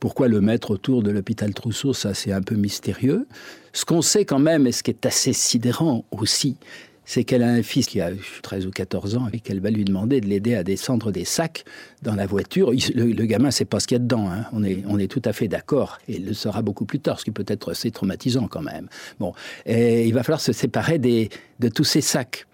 Pourquoi 0.00 0.28
le 0.28 0.40
mettre 0.40 0.70
autour 0.70 1.02
de 1.02 1.10
l'hôpital 1.10 1.52
Trousseau? 1.52 1.92
Ça, 1.92 2.14
c'est 2.14 2.32
un 2.32 2.40
peu 2.40 2.54
mystérieux. 2.54 3.26
Ce 3.72 3.84
qu'on 3.84 4.02
sait 4.02 4.24
quand 4.24 4.38
même, 4.38 4.66
et 4.66 4.72
ce 4.72 4.82
qui 4.82 4.90
est 4.90 5.06
assez 5.06 5.32
sidérant 5.32 6.04
aussi, 6.10 6.56
c'est 7.04 7.24
qu'elle 7.24 7.42
a 7.42 7.48
un 7.50 7.62
fils 7.62 7.86
qui 7.86 8.00
a 8.00 8.10
13 8.42 8.66
ou 8.66 8.70
14 8.70 9.16
ans 9.16 9.28
et 9.32 9.40
qu'elle 9.40 9.60
va 9.60 9.70
lui 9.70 9.84
demander 9.84 10.20
de 10.20 10.26
l'aider 10.26 10.54
à 10.54 10.62
descendre 10.62 11.10
des 11.10 11.24
sacs 11.24 11.64
dans 12.02 12.14
la 12.14 12.24
voiture. 12.24 12.70
Le, 12.70 13.24
gamin 13.24 13.50
sait 13.50 13.64
pas 13.64 13.80
ce 13.80 13.88
qu'il 13.88 13.96
y 13.96 13.96
a 13.96 13.98
dedans. 13.98 14.30
Hein. 14.30 14.44
On, 14.52 14.62
est, 14.64 15.08
tout 15.08 15.22
à 15.24 15.32
fait 15.32 15.48
d'accord. 15.48 15.98
Et 16.08 16.16
il 16.16 16.26
le 16.26 16.34
sera 16.34 16.62
beaucoup 16.62 16.84
plus 16.84 17.00
tard, 17.00 17.18
ce 17.18 17.24
qui 17.24 17.32
peut 17.32 17.44
être 17.48 17.72
assez 17.72 17.90
traumatisant 17.90 18.46
quand 18.46 18.62
même. 18.62 18.88
Bon, 19.18 19.34
et 19.66 20.06
il 20.06 20.14
va 20.14 20.22
falloir 20.22 20.40
se 20.40 20.52
séparer 20.52 20.98
de 20.98 21.68
tous 21.68 21.84
ces 21.84 22.00
sacs. 22.00 22.46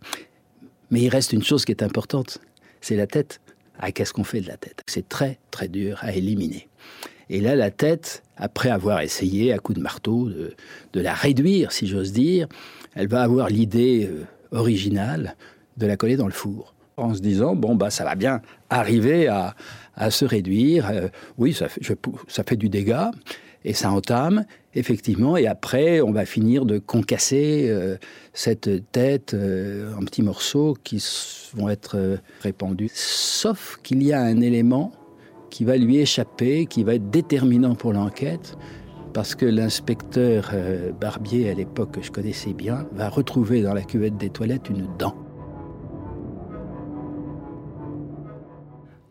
Mais 0.90 1.00
il 1.00 1.08
reste 1.08 1.32
une 1.32 1.42
chose 1.42 1.64
qui 1.64 1.72
est 1.72 1.82
importante, 1.82 2.38
c'est 2.80 2.96
la 2.96 3.06
tête. 3.06 3.40
Ah, 3.78 3.92
qu'est-ce 3.92 4.12
qu'on 4.12 4.24
fait 4.24 4.40
de 4.40 4.48
la 4.48 4.56
tête? 4.56 4.82
C'est 4.86 5.08
très 5.08 5.38
très 5.50 5.68
dur 5.68 5.98
à 6.00 6.12
éliminer. 6.12 6.68
Et 7.28 7.40
là, 7.40 7.56
la 7.56 7.70
tête, 7.70 8.22
après 8.36 8.70
avoir 8.70 9.00
essayé 9.00 9.52
à 9.52 9.58
coups 9.58 9.78
de 9.78 9.82
marteau 9.82 10.30
de, 10.30 11.00
la 11.00 11.12
réduire, 11.12 11.72
si 11.72 11.86
j'ose 11.86 12.12
dire, 12.12 12.46
elle 12.94 13.08
va 13.08 13.22
avoir 13.22 13.48
l'idée 13.48 14.08
euh, 14.10 14.24
original 14.52 15.36
de 15.76 15.86
la 15.86 15.96
coller 15.96 16.16
dans 16.16 16.26
le 16.26 16.32
four. 16.32 16.74
En 16.96 17.14
se 17.14 17.20
disant, 17.20 17.54
bon, 17.54 17.74
bah, 17.74 17.90
ça 17.90 18.04
va 18.04 18.14
bien 18.14 18.40
arriver 18.70 19.28
à, 19.28 19.54
se 20.10 20.24
réduire. 20.24 20.88
Euh, 20.90 21.08
oui, 21.36 21.52
ça 21.52 21.68
fait 22.44 22.56
du 22.56 22.68
dégât 22.68 23.10
et 23.66 23.72
ça 23.72 23.90
entame, 23.90 24.46
effectivement, 24.76 25.36
et 25.36 25.48
après, 25.48 26.00
on 26.00 26.12
va 26.12 26.24
finir 26.24 26.66
de 26.66 26.78
concasser 26.78 27.66
euh, 27.68 27.96
cette 28.32 28.92
tête 28.92 29.34
euh, 29.34 29.92
en 29.96 30.04
petits 30.04 30.22
morceaux 30.22 30.76
qui 30.84 31.04
vont 31.52 31.68
être 31.68 32.18
répandus. 32.42 32.92
Sauf 32.94 33.80
qu'il 33.82 34.04
y 34.04 34.12
a 34.12 34.20
un 34.20 34.40
élément 34.40 34.92
qui 35.50 35.64
va 35.64 35.76
lui 35.76 35.98
échapper, 35.98 36.66
qui 36.66 36.84
va 36.84 36.94
être 36.94 37.10
déterminant 37.10 37.74
pour 37.74 37.92
l'enquête, 37.92 38.56
parce 39.12 39.34
que 39.34 39.46
l'inspecteur 39.46 40.50
euh, 40.54 40.92
Barbier, 40.92 41.50
à 41.50 41.54
l'époque 41.54 41.90
que 41.90 42.02
je 42.02 42.12
connaissais 42.12 42.52
bien, 42.52 42.86
va 42.92 43.08
retrouver 43.08 43.62
dans 43.62 43.74
la 43.74 43.82
cuvette 43.82 44.16
des 44.16 44.30
toilettes 44.30 44.70
une 44.70 44.86
dent. 44.96 45.25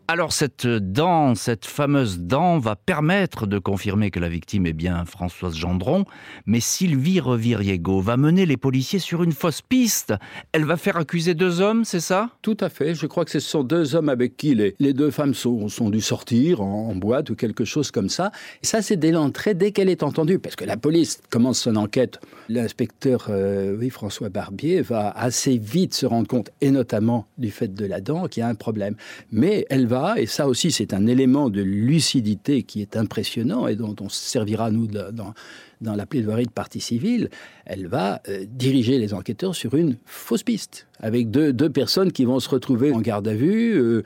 Alors 0.08 0.32
cette 0.32 0.68
dent, 0.68 1.34
cette 1.34 1.64
fameuse 1.64 2.20
dent 2.20 2.60
va 2.60 2.76
permettre 2.76 3.44
de 3.48 3.58
confirmer 3.58 4.12
que 4.12 4.20
la 4.20 4.28
victime 4.28 4.64
est 4.66 4.72
bien 4.72 5.04
Françoise 5.04 5.56
Gendron, 5.56 6.04
mais 6.46 6.60
Sylvie 6.60 7.18
Reviriego 7.18 8.00
va 8.00 8.16
mener 8.16 8.46
les 8.46 8.56
policiers 8.56 9.00
sur 9.00 9.24
une 9.24 9.32
fausse 9.32 9.62
piste. 9.62 10.14
Elle 10.52 10.64
va 10.64 10.76
faire 10.76 10.96
accuser 10.96 11.34
deux 11.34 11.60
hommes, 11.60 11.84
c'est 11.84 11.98
ça? 11.98 12.30
Tout 12.42 12.56
à 12.60 12.68
fait, 12.68 12.94
je 12.94 13.06
crois 13.06 13.24
que 13.24 13.32
ce 13.32 13.40
sont 13.40 13.64
deux 13.64 13.96
hommes 13.96 14.08
avec 14.08 14.36
qui 14.36 14.54
les, 14.54 14.92
deux 14.92 15.10
femmes 15.10 15.34
sont, 15.34 15.66
sont 15.68 15.90
dû 15.90 16.00
sortir 16.00 16.60
en, 16.60 16.94
boîte 16.94 17.30
ou 17.30 17.34
quelque 17.34 17.64
chose 17.64 17.90
comme 17.90 18.08
ça. 18.08 18.30
Et 18.62 18.66
ça 18.66 18.82
c'est 18.82 18.96
dès 18.96 19.10
l'entrée, 19.10 19.54
dès 19.54 19.72
qu'elle 19.72 19.88
est 19.88 20.04
entendue, 20.04 20.38
parce 20.38 20.54
que 20.54 20.64
la 20.64 20.76
police 20.76 21.20
commence 21.30 21.58
son 21.58 21.74
enquête. 21.74 22.20
L'inspecteur 22.48 23.26
euh, 23.28 23.76
oui, 23.76 23.90
François 23.90 24.28
Barbier 24.28 24.82
va 24.82 25.10
assez 25.10 25.58
vite 25.58 25.94
se 25.94 26.06
rendre 26.06 26.28
compte, 26.28 26.50
et 26.60 26.70
notamment 26.70 27.26
du 27.38 27.50
fait 27.50 27.74
de 27.74 27.86
la 27.86 28.00
dent, 28.00 28.28
qu'il 28.28 28.42
y 28.42 28.44
a 28.44 28.48
un 28.48 28.54
problème. 28.54 28.94
Mais 29.32 29.66
elle 29.68 29.88
va 29.88 29.95
et 30.16 30.26
ça 30.26 30.46
aussi 30.48 30.70
c'est 30.70 30.94
un 30.94 31.06
élément 31.06 31.50
de 31.50 31.62
lucidité 31.62 32.62
qui 32.62 32.82
est 32.82 32.96
impressionnant 32.96 33.66
et 33.66 33.76
dont 33.76 33.94
on 34.00 34.08
servira 34.08 34.70
nous 34.70 34.86
dans, 34.86 35.34
la 35.80 36.06
plaidoirie 36.06 36.46
de 36.46 36.50
partie 36.50 36.80
civile, 36.80 37.28
elle 37.64 37.86
va 37.86 38.20
euh, 38.28 38.44
diriger 38.48 38.98
les 38.98 39.14
enquêteurs 39.14 39.54
sur 39.54 39.74
une 39.74 39.96
fausse 40.04 40.42
piste, 40.42 40.86
avec 41.00 41.30
deux, 41.30 41.52
deux, 41.52 41.70
personnes 41.70 42.12
qui 42.12 42.24
vont 42.24 42.40
se 42.40 42.48
retrouver 42.48 42.92
en 42.92 43.00
garde 43.00 43.28
à 43.28 43.34
vue. 43.34 43.74
Euh, 43.74 44.02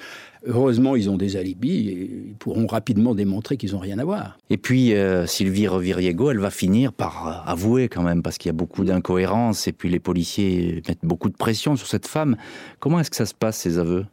heureusement, 0.46 0.96
ils 0.96 1.08
ont 1.08 1.16
des 1.16 1.36
alibis 1.36 1.88
et 1.88 2.10
ils 2.28 2.34
pourront 2.34 2.66
rapidement 2.66 3.14
démontrer 3.14 3.56
qu'ils 3.56 3.72
n'ont 3.72 3.78
rien 3.78 3.98
à 3.98 4.04
voir. 4.04 4.36
Et 4.50 4.56
puis, 4.56 4.94
euh, 4.94 5.26
Sylvie 5.26 5.68
Reviriego, 5.68 6.30
elle 6.30 6.40
va 6.40 6.50
finir 6.50 6.92
par 6.92 7.44
avouer 7.46 7.88
quand 7.88 8.02
même, 8.02 8.22
parce 8.22 8.36
qu'il 8.36 8.48
y 8.48 8.54
a 8.54 8.54
beaucoup 8.54 8.84
d'incohérences, 8.84 9.68
et 9.68 9.72
puis 9.72 9.88
les 9.88 10.00
policiers 10.00 10.82
mettent 10.88 11.04
beaucoup 11.04 11.28
de 11.28 11.36
pression 11.36 11.76
sur 11.76 11.86
cette 11.86 12.06
femme. 12.06 12.36
Comment 12.80 13.00
est-ce 13.00 13.10
que 13.10 13.16
ça 13.16 13.26
se 13.26 13.34
passe, 13.34 13.58
ces 13.58 13.78
aveux? 13.78 14.04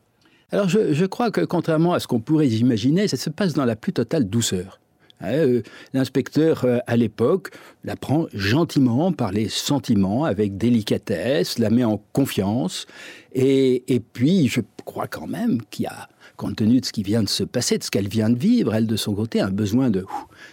Alors 0.51 0.69
je, 0.69 1.05
crois 1.05 1.29
que 1.29 1.41
contrairement 1.41 1.93
à 1.93 1.99
ce 1.99 2.07
qu'on 2.07 2.21
pourrait 2.21 2.47
imaginer, 2.47 3.09
ça 3.09 3.17
se 3.17 3.29
passe 3.29 3.53
dans 3.53 3.65
la 3.65 3.75
plus 3.75 3.91
totale 3.91 4.29
douceur. 4.29 4.79
Hein, 5.19 5.33
euh, 5.33 5.61
l'inspecteur, 5.93 6.63
euh, 6.63 6.77
à 6.87 6.95
l'époque, 6.95 7.49
la 7.83 7.97
prend 7.97 8.27
gentiment 8.33 9.11
par 9.11 9.33
les 9.33 9.49
sentiments, 9.49 10.23
avec 10.23 10.57
délicatesse, 10.57 11.59
la 11.59 11.69
met 11.69 11.83
en 11.83 12.01
confiance. 12.13 12.85
Et, 13.33 14.01
puis, 14.13 14.47
je 14.47 14.61
crois 14.85 15.07
quand 15.07 15.27
même 15.27 15.61
qu'il 15.69 15.83
y 15.83 15.87
a, 15.87 16.07
compte 16.37 16.55
tenu 16.55 16.79
de 16.79 16.85
ce 16.85 16.93
qui 16.93 17.03
vient 17.03 17.23
de 17.23 17.29
se 17.29 17.43
passer, 17.43 17.77
de 17.77 17.83
ce 17.83 17.91
qu'elle 17.91 18.07
vient 18.07 18.29
de 18.29 18.37
vivre, 18.37 18.73
elle, 18.73 18.87
de 18.87 18.95
son 18.95 19.13
côté, 19.15 19.41
un 19.41 19.51
besoin 19.51 19.89
de, 19.89 20.05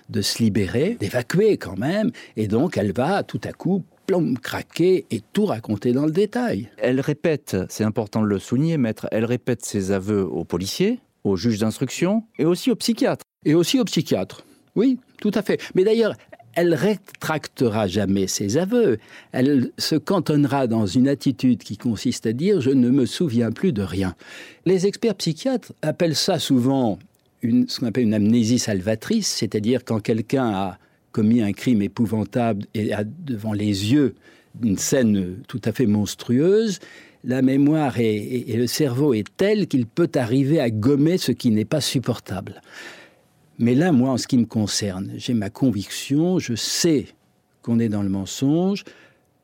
de 0.09 0.23
se 0.23 0.43
libérer, 0.43 0.97
d'évacuer 0.99 1.57
quand 1.57 1.79
même. 1.79 2.11
Et 2.37 2.49
donc, 2.49 2.77
elle 2.77 2.93
va 2.93 3.23
tout 3.23 3.41
à 3.45 3.53
coup 3.53 3.85
plomb 4.07 4.35
craquer 4.35 5.07
et 5.11 5.21
tout 5.33 5.47
raconter 5.47 5.93
dans 5.93 6.07
le 6.07 6.13
détail. 6.13 6.71
Elle 6.79 7.01
répète, 7.01 7.57
c'est 7.69 7.85
important 7.85 8.23
de 8.23 8.27
le 8.27 8.39
souligner, 8.39 8.77
maître, 8.77 9.07
elle 9.11 9.25
répète 9.25 9.65
ses 9.65 9.93
aveux 9.93 10.25
aux 10.25 10.45
policiers, 10.45 11.01
aux 11.25 11.37
juges 11.37 11.59
d'instruction 11.59 12.25
et 12.39 12.45
aussi 12.45 12.71
aux 12.71 12.77
psychiatres. 12.77 13.25
Et 13.45 13.55
aussi 13.55 13.81
aux 13.81 13.85
psychiatres. 13.85 14.45
Oui, 14.77 14.99
tout 15.21 15.31
à 15.35 15.43
fait. 15.43 15.61
Mais 15.75 15.85
d'ailleurs, 15.85 16.15
elle 16.55 16.75
rétractera 16.75 17.87
jamais 17.87 18.27
ses 18.27 18.57
aveux. 18.57 18.99
Elle 19.33 19.71
se 19.79 19.97
cantonnera 19.97 20.67
dans 20.67 20.87
une 20.87 21.09
attitude 21.09 21.63
qui 21.63 21.77
consiste 21.77 22.27
à 22.27 22.33
dire 22.33 22.61
je 22.61 22.71
ne 22.71 22.91
me 22.91 23.07
souviens 23.07 23.51
plus 23.51 23.73
de 23.73 23.83
rien. 23.83 24.15
Les 24.65 24.87
experts 24.87 25.17
psychiatres 25.17 25.73
appellent 25.83 26.17
ça 26.17 26.39
souvent 26.39 26.99
une, 27.43 27.69
ce 27.69 27.81
qu'on 27.81 27.87
appelle 27.87 28.05
une 28.05 28.15
amnésie 28.15 28.59
salvatrice, 28.59 29.29
c'est-à-dire 29.29 29.85
quand 29.85 30.01
quelqu'un 30.01 30.51
a 30.51 30.79
commis 31.15 31.43
un 31.43 31.53
crime 31.53 31.81
épouvantable 31.81 32.67
et 32.75 32.93
a 32.93 33.05
devant 33.05 33.53
les 33.53 33.93
yeux 33.93 34.17
une 34.63 34.77
scène 34.77 35.37
tout 35.47 35.61
à 35.65 35.73
fait 35.73 35.87
monstrueuse, 35.87 36.81
la 37.23 37.41
mémoire 37.41 37.99
et, 38.01 38.45
le 38.57 38.67
cerveau 38.67 39.15
est 39.15 39.29
tel 39.37 39.69
qu'il 39.69 39.87
peut 39.87 40.11
arriver 40.17 40.61
à 40.61 40.71
gommer 40.71 41.17
ce 41.17 41.33
qui 41.33 41.51
n'est 41.51 41.65
pas 41.65 41.81
supportable. 41.81 42.61
Mais 43.59 43.77
là, 43.77 43.93
moi, 43.93 44.11
en 44.11 44.17
ce 44.17 44.27
qui 44.27 44.37
me 44.37 44.45
concerne, 44.45 45.13
j'ai 45.17 45.35
ma 45.35 45.51
conviction, 45.51 46.41
je 46.41 46.55
sais 46.55 47.07
qu'on 47.63 47.79
est 47.79 47.89
dans 47.89 48.03
le 48.03 48.09
mensonge, 48.09 48.85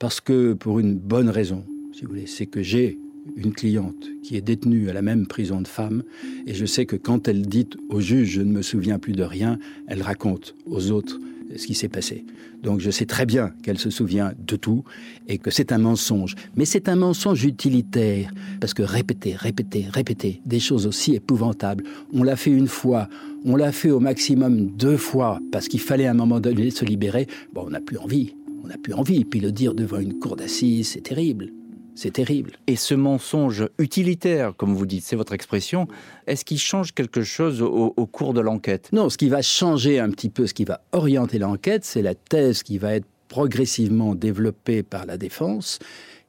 parce 0.01 0.21
que 0.21 0.55
pour 0.55 0.81
une 0.81 0.97
bonne 0.97 1.31
raison, 1.31 1.65
si 1.93 2.03
vous 2.03 2.09
voulez, 2.09 2.27
c'est 2.27 2.47
que 2.47 2.63
j'ai 2.63 2.99
une 3.37 3.53
cliente 3.53 4.09
qui 4.25 4.37
est 4.37 4.41
détenue 4.41 4.91
à 4.91 4.93
la 4.93 5.03
même 5.03 5.29
prison 5.29 5.61
de 5.61 5.69
femmes, 5.69 6.03
et 6.47 6.55
je 6.55 6.67
sais 6.67 6.85
que 6.85 6.97
quand 6.97 7.29
elle 7.29 7.43
dit 7.43 7.69
au 7.89 8.01
juge 8.01 8.31
je 8.31 8.43
ne 8.43 8.53
me 8.53 8.63
souviens 8.63 8.99
plus 8.99 9.13
de 9.13 9.23
rien, 9.23 9.59
elle 9.87 10.03
raconte 10.03 10.57
aux 10.67 10.91
autres 10.91 11.21
ce 11.57 11.67
qui 11.67 11.75
s'est 11.75 11.89
passé. 11.89 12.25
Donc 12.63 12.81
je 12.81 12.91
sais 12.91 13.07
très 13.07 13.27
bien 13.27 13.53
qu'elle 13.63 13.79
se 13.79 13.91
souvient 13.91 14.33
de 14.39 14.57
tout 14.57 14.85
et 15.29 15.39
que 15.39 15.51
c'est 15.51 15.73
un 15.73 15.79
mensonge. 15.79 16.35
Mais 16.57 16.65
c'est 16.65 16.89
un 16.89 16.97
mensonge 16.97 17.45
utilitaire, 17.45 18.33
parce 18.61 18.75
que 18.75 18.83
répéter, 18.83 19.35
répéter, 19.35 19.87
répéter 19.91 20.41
des 20.45 20.61
choses 20.61 20.87
aussi 20.87 21.15
épouvantables, 21.15 21.85
on 22.13 22.23
l'a 22.23 22.37
fait 22.37 22.51
une 22.51 22.69
fois, 22.69 23.09
on 23.45 23.57
l'a 23.57 23.73
fait 23.73 23.91
au 23.91 24.01
maximum 24.01 24.67
deux 24.67 24.97
fois, 24.97 25.41
parce 25.53 25.69
qu'il 25.69 25.81
fallait 25.81 26.07
à 26.07 26.11
un 26.11 26.15
moment 26.15 26.41
donné 26.41 26.71
se 26.71 26.85
libérer, 26.85 27.27
bon, 27.53 27.65
on 27.67 27.71
n'a 27.71 27.81
plus 27.81 27.99
envie. 27.99 28.35
On 28.63 28.69
n'a 28.69 28.77
plus 28.77 28.93
envie. 28.93 29.25
Puis 29.25 29.41
le 29.41 29.53
dire 29.53 29.75
devant 29.75 29.99
une 29.99 30.19
cour 30.19 30.37
d'assises, 30.37 30.89
c'est 30.89 31.01
terrible. 31.01 31.51
C'est 31.95 32.13
terrible. 32.13 32.53
Et 32.67 32.77
ce 32.77 32.95
mensonge 32.95 33.69
utilitaire, 33.79 34.55
comme 34.57 34.75
vous 34.75 34.87
dites, 34.87 35.05
c'est 35.05 35.17
votre 35.17 35.33
expression, 35.33 35.89
est-ce 36.27 36.45
qu'il 36.45 36.59
change 36.59 36.93
quelque 36.93 37.23
chose 37.23 37.63
au, 37.63 38.07
cours 38.07 38.35
de 38.35 38.41
l'enquête? 38.41 38.89
Non, 38.93 39.11
ce 39.11 39.19
qui 39.19 39.29
va 39.29 39.43
changer 39.43 39.99
un 39.99 40.11
petit 40.11 40.31
peu, 40.31 40.47
ce 40.47 40.55
qui 40.55 40.65
va 40.65 40.81
orienter 40.93 41.39
l'enquête, 41.39 41.85
c'est 41.85 42.03
la 42.03 42.15
thèse 42.15 42.63
qui 42.63 42.79
va 42.79 42.95
être 42.95 43.07
progressivement 43.29 44.15
développée 44.15 44.83
par 44.83 45.07
la 45.07 45.17
défense, 45.17 45.79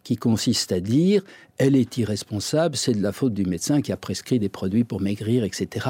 qui 0.03 0.15
consiste 0.15 0.71
à 0.71 0.79
dire 0.79 1.23
elle 1.57 1.75
est 1.75 1.97
irresponsable, 1.97 2.75
c'est 2.75 2.93
de 2.93 3.03
la 3.03 3.11
faute 3.11 3.35
du 3.35 3.45
médecin 3.45 3.81
qui 3.81 3.91
a 3.91 3.97
prescrit 3.97 4.39
des 4.39 4.49
produits 4.49 4.83
pour 4.83 4.99
maigrir, 4.99 5.43
etc. 5.43 5.87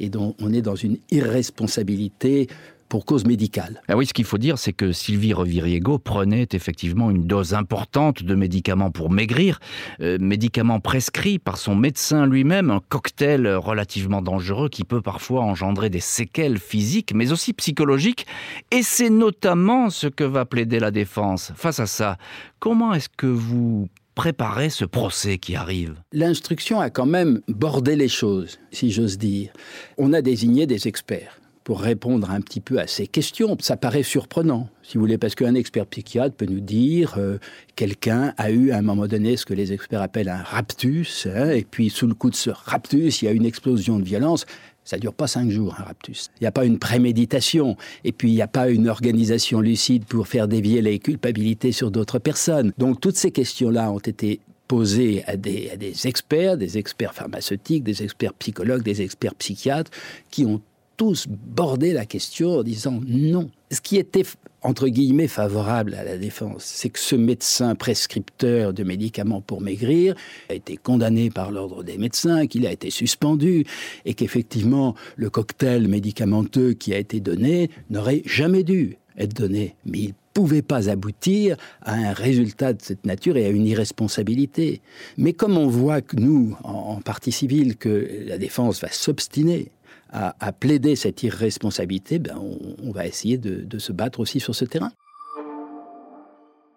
Et 0.00 0.10
donc 0.10 0.36
on 0.38 0.52
est 0.52 0.60
dans 0.60 0.74
une 0.74 0.98
irresponsabilité 1.10 2.46
pour 2.94 3.04
cause 3.04 3.26
médicale. 3.26 3.82
Ah 3.88 3.96
oui, 3.96 4.06
ce 4.06 4.14
qu'il 4.14 4.24
faut 4.24 4.38
dire, 4.38 4.56
c'est 4.56 4.72
que 4.72 4.92
Sylvie 4.92 5.32
Reviriego 5.32 5.98
prenait 5.98 6.46
effectivement 6.52 7.10
une 7.10 7.24
dose 7.24 7.52
importante 7.52 8.22
de 8.22 8.36
médicaments 8.36 8.92
pour 8.92 9.10
maigrir, 9.10 9.58
euh, 10.00 10.16
médicaments 10.20 10.78
prescrits 10.78 11.40
par 11.40 11.56
son 11.56 11.74
médecin 11.74 12.24
lui-même, 12.24 12.70
un 12.70 12.80
cocktail 12.88 13.48
relativement 13.48 14.22
dangereux 14.22 14.68
qui 14.68 14.84
peut 14.84 15.02
parfois 15.02 15.42
engendrer 15.42 15.90
des 15.90 15.98
séquelles 15.98 16.60
physiques, 16.60 17.10
mais 17.16 17.32
aussi 17.32 17.52
psychologiques. 17.52 18.26
Et 18.70 18.84
c'est 18.84 19.10
notamment 19.10 19.90
ce 19.90 20.06
que 20.06 20.22
va 20.22 20.44
plaider 20.44 20.78
la 20.78 20.92
défense. 20.92 21.50
Face 21.56 21.80
à 21.80 21.86
ça, 21.86 22.16
comment 22.60 22.94
est-ce 22.94 23.08
que 23.08 23.26
vous 23.26 23.88
préparez 24.14 24.70
ce 24.70 24.84
procès 24.84 25.38
qui 25.38 25.56
arrive? 25.56 25.96
L'instruction 26.12 26.78
a 26.78 26.90
quand 26.90 27.06
même 27.06 27.40
bordé 27.48 27.96
les 27.96 28.06
choses, 28.06 28.60
si 28.70 28.92
j'ose 28.92 29.18
dire. 29.18 29.50
On 29.98 30.12
a 30.12 30.22
désigné 30.22 30.68
des 30.68 30.86
experts 30.86 31.40
pour 31.64 31.80
répondre 31.80 32.30
un 32.30 32.40
petit 32.42 32.60
peu 32.60 32.78
à 32.78 32.86
ces 32.86 33.06
questions. 33.06 33.56
Ça 33.60 33.76
paraît 33.76 34.02
surprenant, 34.02 34.68
si 34.82 34.94
vous 34.94 35.00
voulez, 35.00 35.18
parce 35.18 35.34
qu'un 35.34 35.54
expert 35.54 35.86
psychiatre 35.86 36.36
peut 36.36 36.46
nous 36.46 36.60
dire 36.60 37.14
euh, 37.16 37.38
quelqu'un 37.74 38.34
a 38.36 38.50
eu 38.50 38.70
à 38.70 38.78
un 38.78 38.82
moment 38.82 39.06
donné 39.06 39.36
ce 39.38 39.46
que 39.46 39.54
les 39.54 39.72
experts 39.72 40.02
appellent 40.02 40.28
un 40.28 40.42
raptus, 40.42 41.26
hein, 41.26 41.50
et 41.50 41.64
puis 41.68 41.88
sous 41.88 42.06
le 42.06 42.14
coup 42.14 42.30
de 42.30 42.36
ce 42.36 42.50
raptus, 42.50 43.22
il 43.22 43.24
y 43.24 43.28
a 43.28 43.32
une 43.32 43.46
explosion 43.46 43.98
de 43.98 44.04
violence. 44.04 44.44
Ça 44.86 44.98
dure 44.98 45.14
pas 45.14 45.26
cinq 45.26 45.48
jours, 45.48 45.76
un 45.78 45.84
raptus. 45.84 46.28
Il 46.38 46.42
n'y 46.42 46.46
a 46.46 46.52
pas 46.52 46.66
une 46.66 46.78
préméditation, 46.78 47.78
et 48.04 48.12
puis 48.12 48.30
il 48.30 48.34
n'y 48.34 48.42
a 48.42 48.46
pas 48.46 48.68
une 48.68 48.86
organisation 48.86 49.60
lucide 49.62 50.04
pour 50.04 50.28
faire 50.28 50.46
dévier 50.46 50.82
les 50.82 50.98
culpabilités 50.98 51.72
sur 51.72 51.90
d'autres 51.90 52.18
personnes. 52.18 52.72
Donc 52.76 53.00
toutes 53.00 53.16
ces 53.16 53.30
questions-là 53.30 53.90
ont 53.90 53.98
été 53.98 54.40
posées 54.68 55.24
à 55.26 55.38
des, 55.38 55.70
à 55.70 55.76
des 55.76 56.06
experts, 56.06 56.58
des 56.58 56.76
experts 56.76 57.14
pharmaceutiques, 57.14 57.84
des 57.84 58.02
experts 58.02 58.34
psychologues, 58.34 58.82
des 58.82 59.00
experts 59.00 59.34
psychiatres, 59.36 59.90
qui 60.30 60.44
ont 60.44 60.60
tous 60.96 61.26
bordé 61.28 61.92
la 61.92 62.06
question 62.06 62.58
en 62.58 62.62
disant 62.62 63.00
non. 63.06 63.50
Ce 63.70 63.80
qui 63.80 63.96
était 63.96 64.24
entre 64.62 64.88
guillemets 64.88 65.28
favorable 65.28 65.94
à 65.94 66.04
la 66.04 66.16
défense, 66.16 66.64
c'est 66.64 66.88
que 66.88 66.98
ce 66.98 67.14
médecin 67.14 67.74
prescripteur 67.74 68.72
de 68.72 68.82
médicaments 68.82 69.42
pour 69.42 69.60
maigrir 69.60 70.14
a 70.48 70.54
été 70.54 70.78
condamné 70.78 71.28
par 71.28 71.50
l'ordre 71.50 71.84
des 71.84 71.98
médecins, 71.98 72.46
qu'il 72.46 72.66
a 72.66 72.72
été 72.72 72.90
suspendu 72.90 73.64
et 74.06 74.14
qu'effectivement 74.14 74.94
le 75.16 75.28
cocktail 75.28 75.86
médicamenteux 75.86 76.72
qui 76.72 76.94
a 76.94 76.98
été 76.98 77.20
donné 77.20 77.70
n'aurait 77.90 78.22
jamais 78.24 78.62
dû 78.62 78.96
être 79.18 79.34
donné. 79.34 79.76
Mais 79.84 79.98
il 79.98 80.14
pouvait 80.32 80.62
pas 80.62 80.88
aboutir 80.88 81.56
à 81.82 81.92
un 81.92 82.12
résultat 82.12 82.72
de 82.72 82.82
cette 82.82 83.04
nature 83.04 83.36
et 83.36 83.44
à 83.44 83.50
une 83.50 83.66
irresponsabilité. 83.66 84.80
Mais 85.16 85.32
comme 85.32 85.58
on 85.58 85.68
voit 85.68 86.00
que 86.00 86.16
nous, 86.16 86.56
en 86.64 87.00
partie 87.00 87.32
civile, 87.32 87.76
que 87.76 88.08
la 88.26 88.38
défense 88.38 88.80
va 88.80 88.90
s'obstiner 88.90 89.70
à, 90.14 90.52
plaider 90.52 90.94
cette 90.94 91.22
irresponsabilité, 91.24 92.18
ben 92.20 92.36
on, 92.38 92.92
va 92.92 93.06
essayer 93.06 93.36
de, 93.36 93.78
se 93.78 93.92
battre 93.92 94.20
aussi 94.20 94.38
sur 94.38 94.54
ce 94.54 94.64
terrain. 94.64 94.92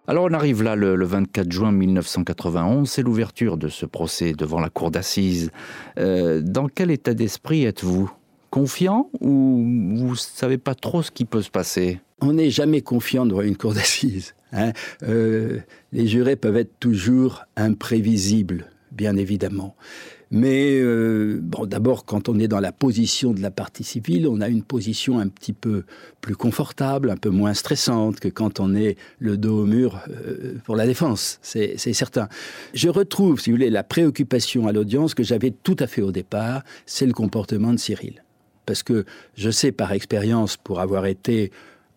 Alors 0.07 0.25
on 0.25 0.33
arrive 0.33 0.63
là 0.63 0.75
le, 0.75 1.05
24 1.05 1.51
juin 1.51 1.71
1991, 1.71 2.89
c'est 2.89 3.03
l'ouverture 3.03 3.57
de 3.57 3.67
ce 3.67 3.85
procès 3.85 4.31
devant 4.31 4.59
la 4.59 4.69
cour 4.69 4.89
d'assises. 4.89 5.51
Euh, 5.99 6.41
dans 6.41 6.67
quel 6.67 6.91
état 6.91 7.13
d'esprit 7.13 7.65
êtes-vous? 7.65 8.11
Confiant 8.49 9.09
ou 9.19 9.63
vous 9.97 10.15
savez 10.15 10.57
pas 10.57 10.73
trop 10.73 11.03
ce 11.03 11.11
qui 11.11 11.25
peut 11.25 11.41
se 11.41 11.51
passer? 11.51 11.99
On 12.21 12.33
n'est 12.33 12.49
jamais 12.49 12.81
confiant 12.81 13.25
devant 13.25 13.41
une 13.41 13.57
cour 13.57 13.73
d'assises. 13.73 14.33
Hein. 14.53 14.71
Euh, 15.03 15.59
les 15.91 16.07
jurés 16.07 16.37
peuvent 16.37 16.57
être 16.57 16.79
toujours 16.79 17.43
imprévisibles, 17.57 18.67
bien 18.91 19.17
évidemment. 19.17 19.75
Mais 20.29 20.77
euh, 20.79 21.39
bon, 21.41 21.65
d'abord, 21.65 22.03
quand 22.03 22.27
on 22.27 22.37
est 22.37 22.49
dans 22.49 22.59
la 22.59 22.73
position 22.73 23.33
de 23.33 23.41
la 23.41 23.51
partie 23.51 23.83
civile, 23.83 24.27
on 24.27 24.41
a 24.41 24.49
une 24.49 24.63
position 24.63 25.19
un 25.19 25.27
petit 25.29 25.53
peu 25.53 25.83
plus 26.19 26.35
confortable, 26.35 27.09
un 27.09 27.17
peu 27.17 27.29
moins 27.29 27.53
stressante 27.53 28.19
que 28.19 28.27
quand 28.27 28.59
on 28.59 28.75
est 28.75 28.97
le 29.19 29.37
dos 29.37 29.63
au 29.63 29.65
mur 29.65 30.01
euh, 30.09 30.55
pour 30.65 30.75
la 30.75 30.85
défense. 30.85 31.39
C'est 31.41 31.77
certain. 31.77 32.27
Je 32.73 32.89
retrouve, 32.89 33.39
si 33.39 33.51
vous 33.51 33.55
voulez, 33.55 33.69
la 33.69 33.83
préoccupation 33.83 34.67
à 34.67 34.73
l'audience 34.73 35.13
que 35.13 35.23
j'avais 35.23 35.51
tout 35.51 35.77
à 35.79 35.87
fait 35.87 36.01
au 36.01 36.11
départ, 36.11 36.63
c'est 36.85 37.05
le 37.05 37.13
comportement 37.13 37.71
de 37.71 37.77
Cyril. 37.77 38.23
Parce 38.65 38.83
que 38.83 39.05
je 39.35 39.49
sais 39.49 39.71
par 39.71 39.93
expérience, 39.93 40.57
pour 40.57 40.81
avoir 40.81 41.05
été 41.05 41.51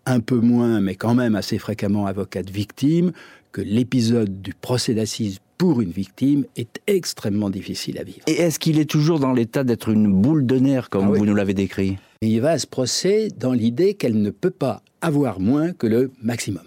un 0.07 0.21
peu 0.21 0.37
moins, 0.37 0.81
mais 0.81 0.95
quand 0.95 1.15
même 1.15 1.35
assez 1.35 1.59
fréquemment 1.59 2.07
avocat 2.07 2.45
de 2.45 2.53
victime, 2.53 3.13
que 3.51 3.61
l'épisode 3.61 4.41
du 4.41 4.55
procès 4.55 4.95
d'assises 4.95 5.41
pour 5.61 5.83
une 5.83 5.91
victime 5.91 6.47
est 6.57 6.81
extrêmement 6.87 7.51
difficile 7.51 7.99
à 7.99 8.03
vivre. 8.03 8.21
Et 8.27 8.33
est-ce 8.33 8.59
qu'il 8.59 8.79
est 8.79 8.89
toujours 8.89 9.21
dans 9.21 9.35
l'état 9.35 9.63
d'être 9.63 9.91
une 9.91 10.11
boule 10.11 10.47
de 10.47 10.57
nerfs, 10.59 10.89
comme 10.89 11.13
ah 11.13 11.19
vous 11.19 11.27
nous 11.27 11.35
l'avez 11.35 11.53
décrit? 11.53 11.99
Il 12.23 12.41
va 12.41 12.53
à 12.53 12.59
ce 12.59 12.67
procès 12.67 13.29
dans 13.29 13.53
l'idée 13.53 13.93
qu'elle 13.93 14.23
ne 14.23 14.31
peut 14.31 14.51
pas 14.51 14.83
avoir 15.03 15.39
moins 15.39 15.75
que 15.75 15.87
le 15.87 16.13
maximum. 16.23 16.63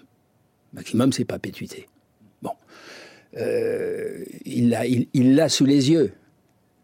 Maximum, 0.74 1.12
c'est 1.12 1.26
pas 1.26 1.40
perpétuité. 1.40 1.88
Bon. 2.44 2.52
Euh, 3.36 4.26
il 4.46 4.70
l'a 4.70 4.86
il, 4.86 5.50
sous 5.50 5.66
les 5.66 5.90
yeux. 5.90 6.12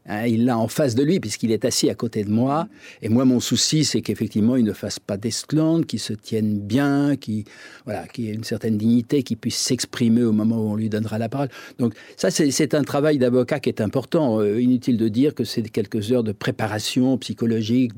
Hein, 0.05 0.25
il 0.25 0.45
l'a 0.45 0.57
en 0.57 0.67
face 0.67 0.95
de 0.95 1.03
lui 1.03 1.19
puisqu'il 1.19 1.51
est 1.51 1.65
assis 1.65 1.89
à 1.89 1.95
côté 1.95 2.23
de 2.23 2.29
moi. 2.29 2.67
Et 3.01 3.09
moi, 3.09 3.25
mon 3.25 3.39
souci, 3.39 3.85
c'est 3.85 4.01
qu'effectivement, 4.01 4.55
il 4.55 4.65
ne 4.65 4.73
fasse 4.73 4.99
pas 4.99 5.17
d'esclandre, 5.17 5.85
qu'il 5.85 5.99
se 5.99 6.13
tienne 6.13 6.59
bien, 6.59 7.15
qu'il 7.15 7.43
voilà, 7.85 8.05
ait 8.17 8.21
une 8.33 8.43
certaine 8.43 8.77
dignité, 8.77 9.23
qu'il 9.23 9.38
puisse 9.38 9.57
s'exprimer 9.57 10.23
au 10.23 10.31
moment 10.31 10.57
où 10.57 10.71
on 10.71 10.75
lui 10.75 10.89
donnera 10.89 11.17
la 11.17 11.29
parole. 11.29 11.49
Donc 11.77 11.93
ça, 12.17 12.31
c'est 12.31 12.73
un 12.73 12.83
travail 12.83 13.17
d'avocat 13.17 13.59
qui 13.59 13.69
est 13.69 13.81
important. 13.81 14.39
Euh, 14.39 14.59
inutile 14.59 14.97
de 14.97 15.07
dire 15.07 15.35
que 15.35 15.43
c'est 15.43 15.62
quelques 15.63 16.12
heures 16.12 16.23
de 16.23 16.31
préparation 16.31 17.17
psychologique 17.17 17.91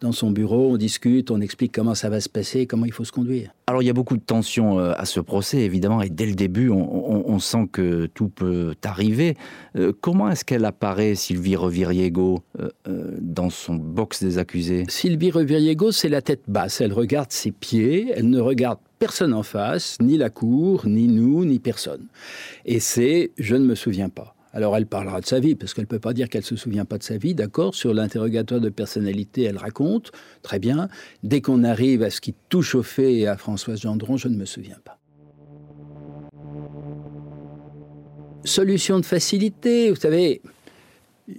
dans 0.00 0.12
son 0.12 0.30
bureau. 0.30 0.72
On 0.72 0.76
discute, 0.76 1.30
on 1.30 1.40
explique 1.40 1.72
comment 1.72 1.94
ça 1.94 2.08
va 2.08 2.20
se 2.20 2.28
passer, 2.28 2.66
comment 2.66 2.86
il 2.86 2.92
faut 2.92 3.04
se 3.04 3.12
conduire. 3.12 3.50
Alors 3.66 3.82
il 3.82 3.86
y 3.86 3.90
a 3.90 3.94
beaucoup 3.94 4.16
de 4.16 4.22
tensions 4.22 4.80
euh, 4.80 4.92
à 4.96 5.04
ce 5.04 5.20
procès, 5.20 5.58
évidemment, 5.58 6.02
et 6.02 6.10
dès 6.10 6.26
le 6.26 6.34
début, 6.34 6.70
on, 6.70 7.38
sent 7.38 7.68
que 7.72 8.06
tout 8.06 8.28
peut 8.28 8.74
arriver. 8.84 9.36
Euh, 9.76 9.92
comment 10.00 10.28
est-ce 10.28 10.44
qu'elle 10.44 10.64
apparaît, 10.64 11.14
Sylvie 11.14 11.39
Sylvie 11.40 11.56
Reviriego 11.56 12.42
euh, 12.60 12.68
euh, 12.86 13.16
dans 13.18 13.48
son 13.48 13.74
box 13.74 14.22
des 14.22 14.36
accusés 14.36 14.84
Sylvie 14.88 15.30
Reviriego, 15.30 15.90
c'est 15.90 16.10
la 16.10 16.20
tête 16.20 16.42
basse. 16.48 16.82
Elle 16.82 16.92
regarde 16.92 17.32
ses 17.32 17.50
pieds, 17.50 18.12
elle 18.14 18.28
ne 18.28 18.40
regarde 18.40 18.78
personne 18.98 19.32
en 19.32 19.42
face, 19.42 19.96
ni 20.02 20.18
la 20.18 20.28
cour, 20.28 20.86
ni 20.86 21.08
nous, 21.08 21.46
ni 21.46 21.58
personne. 21.58 22.08
Et 22.66 22.78
c'est 22.78 23.30
je 23.38 23.56
ne 23.56 23.64
me 23.64 23.74
souviens 23.74 24.10
pas. 24.10 24.34
Alors 24.52 24.76
elle 24.76 24.84
parlera 24.84 25.22
de 25.22 25.26
sa 25.26 25.40
vie, 25.40 25.54
parce 25.54 25.72
qu'elle 25.72 25.84
ne 25.84 25.88
peut 25.88 25.98
pas 25.98 26.12
dire 26.12 26.28
qu'elle 26.28 26.42
ne 26.42 26.46
se 26.46 26.56
souvient 26.56 26.84
pas 26.84 26.98
de 26.98 27.04
sa 27.04 27.16
vie, 27.16 27.34
d'accord 27.34 27.74
Sur 27.74 27.94
l'interrogatoire 27.94 28.60
de 28.60 28.68
personnalité, 28.68 29.44
elle 29.44 29.56
raconte, 29.56 30.12
très 30.42 30.58
bien. 30.58 30.88
Dès 31.22 31.40
qu'on 31.40 31.64
arrive 31.64 32.02
à 32.02 32.10
ce 32.10 32.20
qui 32.20 32.34
touche 32.50 32.74
au 32.74 32.82
fait 32.82 33.14
et 33.14 33.26
à 33.26 33.38
Françoise 33.38 33.80
Gendron, 33.80 34.18
je 34.18 34.28
ne 34.28 34.36
me 34.36 34.44
souviens 34.44 34.78
pas. 34.84 34.98
Solution 38.44 39.00
de 39.00 39.06
facilité, 39.06 39.90
vous 39.90 39.96
savez, 39.96 40.42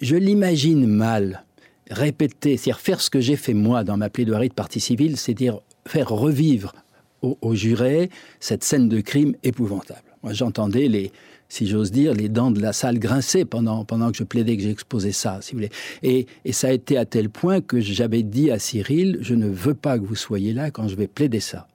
je 0.02 0.16
l'imagine 0.16 0.88
mal 0.88 1.44
répéter, 1.90 2.58
c'est-à-dire 2.58 2.80
faire 2.80 3.02
ce 3.02 3.10
que 3.10 3.20
j'ai 3.20 3.36
fait 3.36 3.54
moi 3.54 3.84
dans 3.84 3.98
ma 3.98 4.10
plaidoirie 4.10 4.50
de 4.50 4.54
partie 4.54 4.80
civile, 4.80 5.18
c'est-à-dire 5.18 5.60
faire 5.88 6.10
revivre 6.10 6.74
aux, 7.22 7.54
jurés 7.54 8.10
cette 8.40 8.64
scène 8.64 8.90
de 8.90 9.00
crime 9.02 9.36
épouvantable. 9.44 10.02
Moi, 10.24 10.34
j'entendais 10.34 10.88
les, 10.88 11.12
si 11.50 11.68
j'ose 11.68 11.92
dire, 11.92 12.14
les 12.14 12.30
dents 12.30 12.50
de 12.50 12.60
la 12.60 12.74
salle 12.74 12.98
grincer 12.98 13.46
pendant, 13.46 13.86
pendant 13.86 14.12
que 14.12 14.18
je 14.18 14.24
plaidais, 14.24 14.58
que 14.58 14.64
j'exposais 14.64 15.12
ça, 15.12 15.40
si 15.42 15.52
vous 15.52 15.58
voulez. 15.58 15.70
Et, 16.02 16.26
et, 16.46 16.52
ça 16.52 16.70
a 16.70 16.72
été 16.72 16.98
à 16.98 17.06
tel 17.06 17.30
point 17.30 17.62
que 17.62 17.80
j'avais 17.80 18.24
dit 18.24 18.50
à 18.50 18.58
Cyril, 18.58 19.20
je 19.22 19.36
ne 19.36 19.48
veux 19.48 19.76
pas 19.76 20.00
que 20.00 20.04
vous 20.06 20.16
soyez 20.16 20.54
là 20.54 20.72
quand 20.72 20.88
je 20.88 20.96
vais 20.96 21.08
plaider 21.08 21.40
ça. 21.40 21.68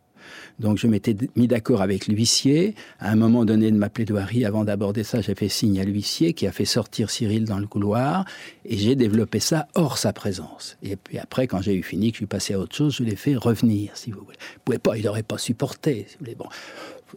Donc 0.58 0.78
je 0.78 0.86
m'étais 0.86 1.16
mis 1.36 1.46
d'accord 1.46 1.82
avec 1.82 2.06
l'huissier. 2.06 2.74
À 2.98 3.10
un 3.10 3.16
moment 3.16 3.44
donné 3.44 3.70
de 3.70 3.76
ma 3.76 3.88
plaidoirie, 3.88 4.44
avant 4.44 4.64
d'aborder 4.64 5.04
ça, 5.04 5.20
j'ai 5.20 5.34
fait 5.34 5.48
signe 5.48 5.80
à 5.80 5.84
l'huissier 5.84 6.32
qui 6.32 6.46
a 6.46 6.52
fait 6.52 6.64
sortir 6.64 7.10
Cyril 7.10 7.44
dans 7.44 7.58
le 7.58 7.66
couloir 7.66 8.24
et 8.64 8.76
j'ai 8.76 8.94
développé 8.94 9.40
ça 9.40 9.68
hors 9.74 9.98
sa 9.98 10.12
présence. 10.12 10.76
Et 10.82 10.96
puis 10.96 11.18
après, 11.18 11.46
quand 11.46 11.60
j'ai 11.62 11.74
eu 11.74 11.82
fini, 11.82 12.10
que 12.10 12.16
je 12.16 12.20
suis 12.20 12.26
passé 12.26 12.54
à 12.54 12.58
autre 12.58 12.74
chose, 12.74 12.96
je 12.96 13.04
l'ai 13.04 13.16
fait 13.16 13.36
revenir, 13.36 13.96
si 13.96 14.10
vous 14.10 14.20
voulez. 14.20 14.38
Vous 14.54 14.60
pouvez 14.64 14.78
pas, 14.78 14.96
il 14.96 15.04
n'aurait 15.04 15.22
pas 15.22 15.38
supporté. 15.38 16.06
Si 16.08 16.16
vous 16.18 16.24
voulez. 16.24 16.34
Bon, 16.34 16.46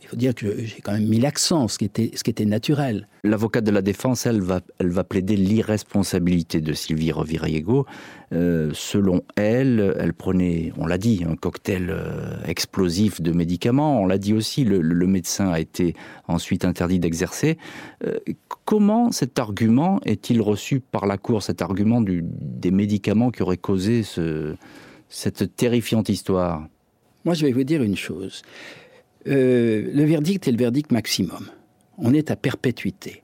il 0.01 0.07
faut 0.07 0.15
dire 0.15 0.35
que 0.35 0.63
j'ai 0.63 0.81
quand 0.81 0.91
même 0.91 1.07
mis 1.07 1.19
l'accent, 1.19 1.67
ce 1.67 1.77
qui 1.77 1.85
était, 1.85 2.45
naturel. 2.45 3.07
L'avocate 3.23 3.63
de 3.63 3.71
la 3.71 3.81
défense, 3.81 4.25
elle 4.25 4.41
va, 4.41 4.61
elle 4.79 4.89
va 4.89 5.03
plaider 5.03 5.35
l'irresponsabilité 5.35 6.61
de 6.61 6.73
Sylvie 6.73 7.11
Reviriego. 7.11 7.85
Euh, 8.31 8.69
selon 8.73 9.23
elle, 9.35 9.95
elle 9.99 10.13
prenait, 10.13 10.71
on 10.77 10.85
l'a 10.85 10.99
dit, 10.99 11.23
un 11.27 11.35
cocktail 11.35 11.87
euh, 11.89 12.37
explosif 12.45 13.21
de 13.21 13.31
médicaments. 13.31 14.01
On 14.01 14.05
l'a 14.05 14.19
dit 14.19 14.33
aussi, 14.33 14.63
le, 14.63 15.07
médecin 15.07 15.49
a 15.49 15.59
été 15.59 15.95
ensuite 16.27 16.63
interdit 16.63 16.99
d'exercer. 16.99 17.57
Euh, 18.05 18.19
comment 18.65 19.11
cet 19.11 19.39
argument 19.39 19.99
est-il 20.05 20.41
reçu 20.41 20.79
par 20.79 21.07
la 21.07 21.17
Cour, 21.17 21.41
cet 21.41 21.61
argument 21.61 22.01
des 22.01 22.71
médicaments 22.71 23.31
qui 23.31 23.41
auraient 23.41 23.57
causé 23.57 24.03
ce, 24.03 24.55
cette 25.09 25.55
terrifiante 25.55 26.09
histoire? 26.09 26.67
Moi, 27.25 27.33
je 27.33 27.45
vais 27.45 27.51
vous 27.51 27.63
dire 27.63 27.81
une 27.81 27.97
chose. 27.97 28.43
Le 29.25 30.03
verdict 30.05 30.47
est 30.47 30.51
le 30.51 30.57
verdict 30.57 30.91
maximum. 30.91 31.49
On 31.97 32.13
est 32.13 32.31
à 32.31 32.35
perpétuité. 32.35 33.23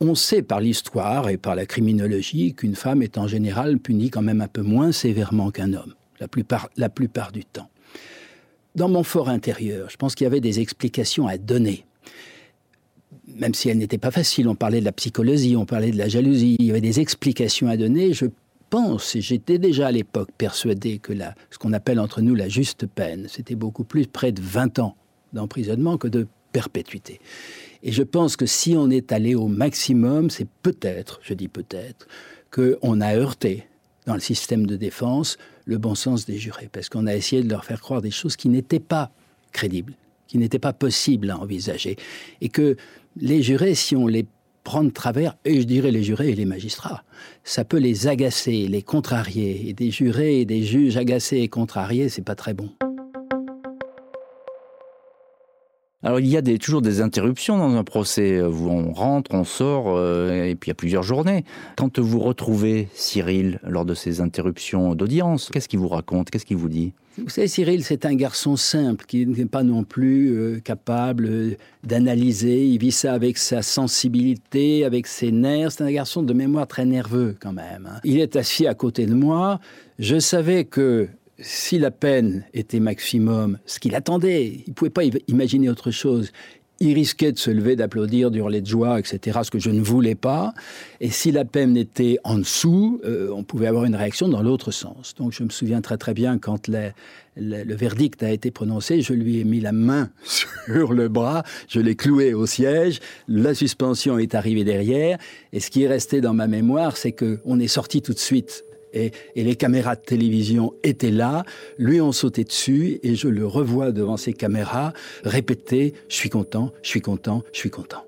On 0.00 0.14
sait 0.14 0.42
par 0.42 0.60
l'histoire 0.60 1.30
et 1.30 1.38
par 1.38 1.54
la 1.54 1.64
criminologie 1.64 2.52
qu'une 2.52 2.74
femme 2.74 3.02
est 3.02 3.16
en 3.16 3.26
général 3.26 3.78
punie 3.78 4.10
quand 4.10 4.20
même 4.20 4.42
un 4.42 4.48
peu 4.48 4.60
moins 4.60 4.92
sévèrement 4.92 5.50
qu'un 5.50 5.72
homme, 5.72 5.94
la 6.20 6.28
plupart, 6.28 7.32
du 7.32 7.44
temps. 7.46 7.70
Dans 8.74 8.90
mon 8.90 9.02
fort 9.02 9.30
intérieur, 9.30 9.88
je 9.88 9.96
pense 9.96 10.14
qu'il 10.14 10.24
y 10.24 10.26
avait 10.26 10.40
des 10.40 10.60
explications 10.60 11.26
à 11.26 11.38
donner. 11.38 11.86
Même 13.26 13.54
si 13.54 13.70
elles 13.70 13.78
n'étaient 13.78 13.96
pas 13.96 14.10
faciles, 14.10 14.48
on 14.48 14.54
parlait 14.54 14.80
de 14.80 14.84
la 14.84 14.92
psychologie, 14.92 15.56
on 15.56 15.64
parlait 15.64 15.92
de 15.92 15.98
la 15.98 16.08
jalousie, 16.08 16.56
il 16.58 16.66
y 16.66 16.70
avait 16.70 16.82
des 16.82 17.00
explications 17.00 17.68
à 17.68 17.78
donner. 17.78 18.12
Je 18.12 18.26
pense, 18.68 19.16
et 19.16 19.22
j'étais 19.22 19.58
déjà 19.58 19.86
à 19.86 19.92
l'époque 19.92 20.28
persuadé 20.36 20.98
que 20.98 21.14
ce 21.50 21.58
qu'on 21.58 21.72
appelle 21.72 22.00
entre 22.00 22.20
nous 22.20 22.34
la 22.34 22.50
juste 22.50 22.86
peine, 22.86 23.28
c'était 23.30 23.54
beaucoup 23.54 23.84
plus 23.84 24.06
près 24.06 24.30
de 24.30 24.42
20 24.42 24.78
ans 24.78 24.94
d'emprisonnement 25.32 25.96
que 25.96 26.08
de 26.08 26.26
perpétuité. 26.52 27.18
Et 27.86 27.92
je 27.92 28.02
pense 28.02 28.34
que 28.36 28.46
si 28.46 28.74
on 28.76 28.90
est 28.90 29.12
allé 29.12 29.36
au 29.36 29.46
maximum, 29.46 30.28
c'est 30.28 30.48
peut-être, 30.62 31.20
je 31.22 31.34
dis 31.34 31.46
peut-être, 31.46 32.08
qu'on 32.50 33.00
a 33.00 33.14
heurté 33.14 33.64
dans 34.06 34.14
le 34.14 34.20
système 34.20 34.66
de 34.66 34.76
défense 34.76 35.38
le 35.66 35.78
bon 35.78 35.94
sens 35.94 36.26
des 36.26 36.36
jurés, 36.36 36.68
parce 36.72 36.88
qu'on 36.88 37.06
a 37.06 37.14
essayé 37.14 37.44
de 37.44 37.48
leur 37.48 37.64
faire 37.64 37.80
croire 37.80 38.02
des 38.02 38.10
choses 38.10 38.34
qui 38.34 38.48
n'étaient 38.48 38.80
pas 38.80 39.12
crédibles, 39.52 39.92
qui 40.26 40.36
n'étaient 40.36 40.58
pas 40.58 40.72
possibles 40.72 41.30
à 41.30 41.38
envisager, 41.38 41.96
et 42.40 42.48
que 42.48 42.76
les 43.16 43.40
jurés, 43.40 43.76
si 43.76 43.94
on 43.94 44.08
les 44.08 44.26
prend 44.64 44.82
de 44.82 44.90
travers, 44.90 45.36
et 45.44 45.60
je 45.60 45.66
dirais 45.66 45.92
les 45.92 46.02
jurés 46.02 46.30
et 46.30 46.34
les 46.34 46.44
magistrats, 46.44 47.04
ça 47.44 47.64
peut 47.64 47.78
les 47.78 48.08
agacer, 48.08 48.66
les 48.66 48.82
contrarier, 48.82 49.68
et 49.68 49.74
des 49.74 49.92
jurés 49.92 50.40
et 50.40 50.44
des 50.44 50.64
juges 50.64 50.96
agacés 50.96 51.38
et 51.38 51.48
contrariés, 51.48 52.08
c'est 52.08 52.22
pas 52.22 52.34
très 52.34 52.52
bon. 52.52 52.68
Alors 56.02 56.20
il 56.20 56.26
y 56.26 56.36
a 56.36 56.42
toujours 56.58 56.82
des 56.82 57.00
interruptions 57.00 57.56
dans 57.58 57.74
un 57.74 57.82
procès. 57.84 58.40
On 58.42 58.92
rentre, 58.92 59.32
on 59.34 59.44
sort, 59.44 59.86
euh, 59.88 60.44
et 60.44 60.54
puis 60.54 60.68
il 60.68 60.70
y 60.70 60.72
a 60.72 60.74
plusieurs 60.74 61.02
journées. 61.02 61.44
Quand 61.76 61.98
vous 61.98 62.20
retrouvez 62.20 62.88
Cyril 62.94 63.60
lors 63.66 63.84
de 63.84 63.94
ces 63.94 64.20
interruptions 64.20 64.94
d'audience, 64.94 65.50
qu'est-ce 65.52 65.68
qu'il 65.68 65.78
vous 65.78 65.88
raconte? 65.88 66.30
Qu'est-ce 66.30 66.46
qu'il 66.46 66.58
vous 66.58 66.68
dit? 66.68 66.92
Vous 67.18 67.30
savez, 67.30 67.48
Cyril, 67.48 67.82
c'est 67.82 68.04
un 68.04 68.14
garçon 68.14 68.56
simple 68.56 69.06
qui 69.06 69.26
n'est 69.26 69.46
pas 69.46 69.62
non 69.62 69.84
plus 69.84 70.36
euh, 70.36 70.60
capable 70.60 71.26
euh, 71.26 71.56
d'analyser. 71.82 72.66
Il 72.66 72.78
vit 72.78 72.92
ça 72.92 73.14
avec 73.14 73.38
sa 73.38 73.62
sensibilité, 73.62 74.84
avec 74.84 75.06
ses 75.06 75.32
nerfs. 75.32 75.72
C'est 75.72 75.84
un 75.84 75.92
garçon 75.92 76.22
de 76.22 76.34
mémoire 76.34 76.66
très 76.66 76.84
nerveux 76.84 77.34
quand 77.40 77.54
même. 77.54 77.88
Hein. 77.90 78.00
Il 78.04 78.20
est 78.20 78.36
assis 78.36 78.66
à 78.66 78.74
côté 78.74 79.06
de 79.06 79.14
moi. 79.14 79.60
Je 79.98 80.18
savais 80.18 80.64
que 80.64 81.08
si 81.38 81.78
la 81.78 81.90
peine 81.90 82.44
était 82.54 82.80
maximum, 82.80 83.58
ce 83.66 83.78
qu'il 83.78 83.94
attendait, 83.94 84.46
il 84.46 84.70
ne 84.70 84.74
pouvait 84.74 84.90
pas 84.90 85.02
imaginer 85.28 85.68
autre 85.68 85.90
chose. 85.90 86.32
Il 86.78 86.92
risquait 86.92 87.32
de 87.32 87.38
se 87.38 87.50
lever, 87.50 87.74
d'applaudir, 87.74 88.30
d'hurler 88.30 88.60
de 88.60 88.66
joie, 88.66 88.98
etc., 88.98 89.40
ce 89.42 89.50
que 89.50 89.58
je 89.58 89.70
ne 89.70 89.80
voulais 89.80 90.14
pas. 90.14 90.52
Et 91.00 91.08
si 91.08 91.32
la 91.32 91.46
peine 91.46 91.74
était 91.74 92.18
en 92.22 92.36
dessous, 92.36 93.00
euh, 93.04 93.30
on 93.34 93.44
pouvait 93.44 93.66
avoir 93.66 93.86
une 93.86 93.94
réaction 93.94 94.28
dans 94.28 94.42
l'autre 94.42 94.70
sens. 94.70 95.14
Donc 95.14 95.32
je 95.32 95.42
me 95.42 95.48
souviens 95.48 95.80
très 95.80 95.96
très 95.96 96.12
bien 96.12 96.36
quand 96.36 96.68
le 96.68 97.74
verdict 97.74 98.22
a 98.22 98.30
été 98.30 98.50
prononcé, 98.50 99.00
je 99.00 99.14
lui 99.14 99.40
ai 99.40 99.44
mis 99.44 99.60
la 99.60 99.72
main 99.72 100.10
sur 100.66 100.92
le 100.92 101.08
bras, 101.08 101.44
je 101.66 101.80
l'ai 101.80 101.96
cloué 101.96 102.34
au 102.34 102.44
siège, 102.44 103.00
la 103.26 103.54
suspension 103.54 104.18
est 104.18 104.34
arrivée 104.34 104.64
derrière, 104.64 105.16
et 105.54 105.60
ce 105.60 105.70
qui 105.70 105.84
est 105.84 105.88
resté 105.88 106.20
dans 106.20 106.34
ma 106.34 106.46
mémoire, 106.46 106.98
c'est 106.98 107.12
qu'on 107.12 107.58
est 107.58 107.68
sorti 107.68 108.02
tout 108.02 108.12
de 108.12 108.18
suite 108.18 108.64
et, 108.92 109.12
les 109.34 109.56
caméras 109.56 109.96
de 109.96 110.00
télévision 110.00 110.74
étaient 110.82 111.10
là, 111.10 111.44
lui 111.78 112.00
ont 112.00 112.12
sauté 112.12 112.44
dessus 112.44 112.98
et 113.02 113.14
je 113.14 113.28
le 113.28 113.46
revois 113.46 113.92
devant 113.92 114.16
ces 114.16 114.32
caméras 114.32 114.92
répéter⁇ 115.24 115.90
Je 116.08 116.14
suis 116.14 116.30
content, 116.30 116.72
je 116.82 116.88
suis 116.88 117.00
content, 117.00 117.42
je 117.52 117.58
suis 117.58 117.70
content⁇ 117.70 117.98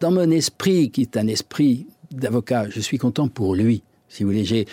Dans 0.00 0.10
mon 0.10 0.30
esprit, 0.30 0.90
qui 0.90 1.02
est 1.02 1.16
un 1.16 1.26
esprit 1.26 1.86
d'avocat. 2.10 2.68
Je 2.70 2.80
suis 2.80 2.98
content 2.98 3.28
pour 3.28 3.54
lui, 3.54 3.82
si 4.08 4.22
vous 4.22 4.30
voulez. 4.30 4.44
J'ai, 4.44 4.66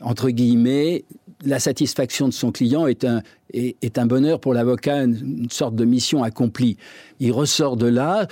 entre 0.00 0.30
guillemets, 0.30 1.04
la 1.44 1.58
satisfaction 1.58 2.28
de 2.28 2.32
son 2.32 2.52
client 2.52 2.86
est 2.86 3.04
un, 3.04 3.22
est, 3.52 3.98
un 3.98 4.06
bonheur 4.06 4.40
pour 4.40 4.54
l'avocat, 4.54 5.04
une, 5.04 5.48
sorte 5.50 5.74
de 5.74 5.84
mission 5.84 6.22
accomplie. 6.22 6.76
Il 7.20 7.32
ressort 7.32 7.76
de 7.76 7.86
là, 7.86 8.26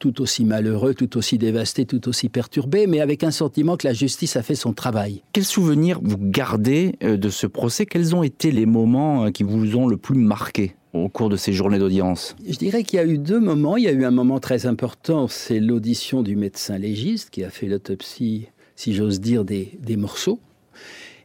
tout 0.00 0.22
aussi 0.22 0.44
malheureux, 0.44 0.94
tout 0.94 1.16
aussi 1.16 1.38
dévasté, 1.38 1.84
tout 1.84 2.08
aussi 2.08 2.28
perturbé, 2.28 2.88
mais 2.88 3.00
avec 3.00 3.22
un 3.22 3.30
sentiment 3.30 3.76
que 3.76 3.86
la 3.86 3.92
justice 3.92 4.34
a 4.34 4.42
fait 4.42 4.56
son 4.56 4.72
travail. 4.72 5.22
Quel 5.32 5.44
souvenir 5.44 6.00
vous 6.02 6.16
gardez 6.18 6.96
euh, 7.04 7.16
de 7.16 7.28
ce 7.28 7.46
procès? 7.46 7.86
Quels 7.86 8.16
ont 8.16 8.24
été 8.24 8.50
les 8.50 8.66
moments 8.66 9.26
euh, 9.26 9.30
qui 9.30 9.44
vous 9.44 9.76
ont 9.76 9.86
le 9.86 9.98
plus 9.98 10.18
marqué 10.18 10.74
au 10.94 11.08
cours 11.08 11.28
de 11.28 11.36
ces 11.36 11.52
journées 11.52 11.78
d'audience? 11.78 12.34
Je 12.48 12.56
dirais 12.56 12.82
qu'il 12.82 12.96
y 12.96 13.00
a 13.00 13.04
eu 13.04 13.18
deux 13.18 13.38
moments. 13.38 13.76
Il 13.76 13.84
y 13.84 13.88
a 13.88 13.92
eu 13.92 14.04
un 14.04 14.10
moment 14.10 14.40
très 14.40 14.66
important, 14.66 15.28
c'est 15.28 15.60
l'audition 15.60 16.22
du 16.22 16.34
médecin 16.34 16.78
légiste 16.78 17.28
qui 17.28 17.44
a 17.44 17.50
fait 17.50 17.66
l'autopsie, 17.66 18.48
si 18.76 18.94
j'ose 18.94 19.20
dire, 19.20 19.44
des, 19.44 19.78
des, 19.80 19.96
morceaux 19.96 20.40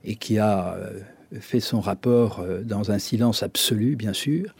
et 0.03 0.15
qui 0.15 0.37
a 0.37 0.75
euh, 0.75 0.99
fait 1.39 1.61
son 1.61 1.79
rapport 1.79 2.45
dans 2.65 2.91
un 2.91 2.99
silence 2.99 3.41
absolu, 3.41 3.95
bien 3.95 4.13
sûr. 4.13 4.53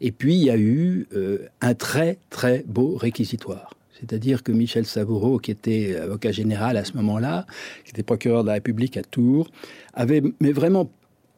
Et 0.00 0.12
puis, 0.12 0.34
il 0.34 0.44
y 0.44 0.50
a 0.50 0.56
eu 0.56 1.06
euh, 1.14 1.48
un 1.60 1.74
très, 1.74 2.18
très 2.30 2.64
beau 2.66 2.96
réquisitoire. 2.96 3.74
C'est-à-dire 4.00 4.42
que 4.42 4.50
Michel 4.50 4.86
Savoureau, 4.86 5.38
qui 5.38 5.50
était 5.50 5.96
avocat 5.96 6.32
général 6.32 6.76
à 6.78 6.84
ce 6.84 6.94
moment-là, 6.94 7.46
qui 7.84 7.90
était 7.90 8.02
procureur 8.02 8.42
de 8.42 8.48
la 8.48 8.54
République 8.54 8.96
à 8.96 9.02
Tours, 9.02 9.50
avait, 9.92 10.22
mais 10.40 10.52
vraiment, 10.52 10.90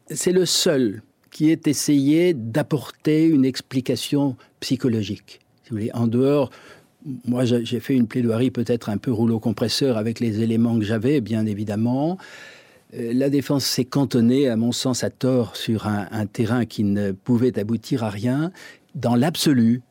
c'est 0.08 0.32
le 0.32 0.46
seul 0.46 1.02
qui 1.32 1.50
ait 1.50 1.60
essayé 1.66 2.34
d'apporter 2.34 3.26
une 3.26 3.44
explication 3.44 4.36
psychologique. 4.60 5.40
Si 5.64 5.70
vous 5.70 5.76
voulez, 5.76 5.90
en 5.94 6.06
dehors, 6.06 6.50
moi 7.24 7.44
j'ai 7.44 7.80
fait 7.80 7.94
une 7.94 8.06
plaidoirie 8.06 8.50
peut-être 8.50 8.90
un 8.90 8.98
peu 8.98 9.10
rouleau 9.10 9.40
compresseur 9.40 9.96
avec 9.96 10.20
les 10.20 10.40
éléments 10.40 10.78
que 10.78 10.84
j'avais, 10.84 11.20
bien 11.20 11.46
évidemment. 11.46 12.18
Euh, 12.94 13.12
la 13.14 13.30
défense 13.30 13.64
s'est 13.64 13.84
cantonnée, 13.84 14.48
à 14.48 14.56
mon 14.56 14.72
sens, 14.72 15.04
à 15.04 15.10
tort, 15.10 15.56
sur 15.56 15.86
un, 15.86 16.26
terrain 16.26 16.64
qui 16.64 16.84
ne 16.84 17.12
pouvait 17.12 17.58
aboutir 17.58 18.04
à 18.04 18.10
rien. 18.10 18.52
Dans 18.94 19.14
l'absolu, 19.14 19.82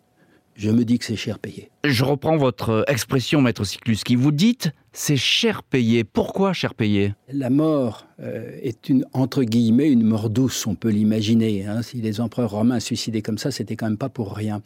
je 0.56 0.70
me 0.70 0.84
dis 0.84 1.00
que 1.00 1.06
c'est 1.06 1.16
cher 1.16 1.40
payé. 1.40 1.72
Je 1.84 2.04
reprends 2.04 2.38
votre 2.38 2.86
expression, 2.88 3.42
maître 3.42 3.64
qui 4.04 4.16
Vous 4.16 4.32
dites 4.32 4.72
c'est 4.94 5.16
cher 5.16 5.64
payé. 5.64 6.04
Pourquoi 6.04 6.52
cher 6.52 6.76
payé? 6.76 7.16
La 7.32 7.50
mort 7.50 8.08
euh, 8.20 8.52
est 8.62 8.90
une 8.90 9.06
entre 9.14 9.44
guillemets 9.44 9.90
une 9.90 10.04
mort 10.04 10.30
douce, 10.30 10.68
on 10.68 10.76
peut 10.76 10.90
l'imaginer. 10.90 11.66
Hein. 11.66 11.82
Si 11.82 12.02
les 12.02 12.20
empereurs 12.20 12.52
romains 12.52 12.82
suicidaient 12.82 13.22
comme 13.22 13.38
ça, 13.38 13.52
c'était 13.52 13.78
quand 13.78 13.86
même 13.86 13.98
pas 13.98 14.10
pour 14.10 14.36
rien. 14.36 14.62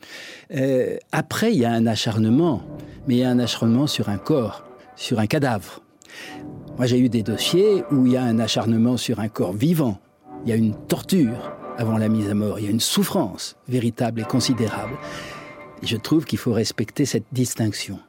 Euh, 0.56 0.98
après, 1.12 1.54
il 1.54 1.60
y 1.60 1.66
a 1.66 1.72
un 1.72 1.86
acharnement, 1.86 2.64
mais 3.08 3.16
il 3.16 3.20
y 3.20 3.24
a 3.24 3.30
un 3.30 3.38
acharnement 3.38 3.86
sur 3.86 4.10
un 4.10 4.18
corps, 4.18 4.66
sur 4.96 5.20
un 5.20 5.28
cadavre. 5.28 5.84
Moi, 6.78 6.88
j'ai 6.88 7.00
eu 7.00 7.08
des 7.08 7.24
dossiers 7.24 7.84
où 7.90 8.06
il 8.06 8.12
y 8.12 8.18
a 8.18 8.24
un 8.24 8.38
acharnement 8.38 8.98
sur 8.98 9.22
un 9.22 9.30
corps 9.30 9.54
vivant. 9.54 9.98
Il 10.44 10.50
y 10.50 10.52
a 10.52 10.58
une 10.58 10.76
torture 10.76 11.54
avant 11.78 11.98
la 11.98 12.10
mise 12.10 12.30
à 12.30 12.34
mort. 12.34 12.60
Il 12.60 12.66
y 12.66 12.68
a 12.68 12.72
une 12.72 12.82
souffrance 12.82 13.56
véritable 13.70 14.22
et 14.22 14.26
considérable. 14.26 14.98
je 15.84 15.96
trouve 15.96 16.26
qu'il 16.26 16.40
faut 16.40 16.52
respecter 16.52 17.06
cette 17.06 17.26
distinction. 17.32 18.00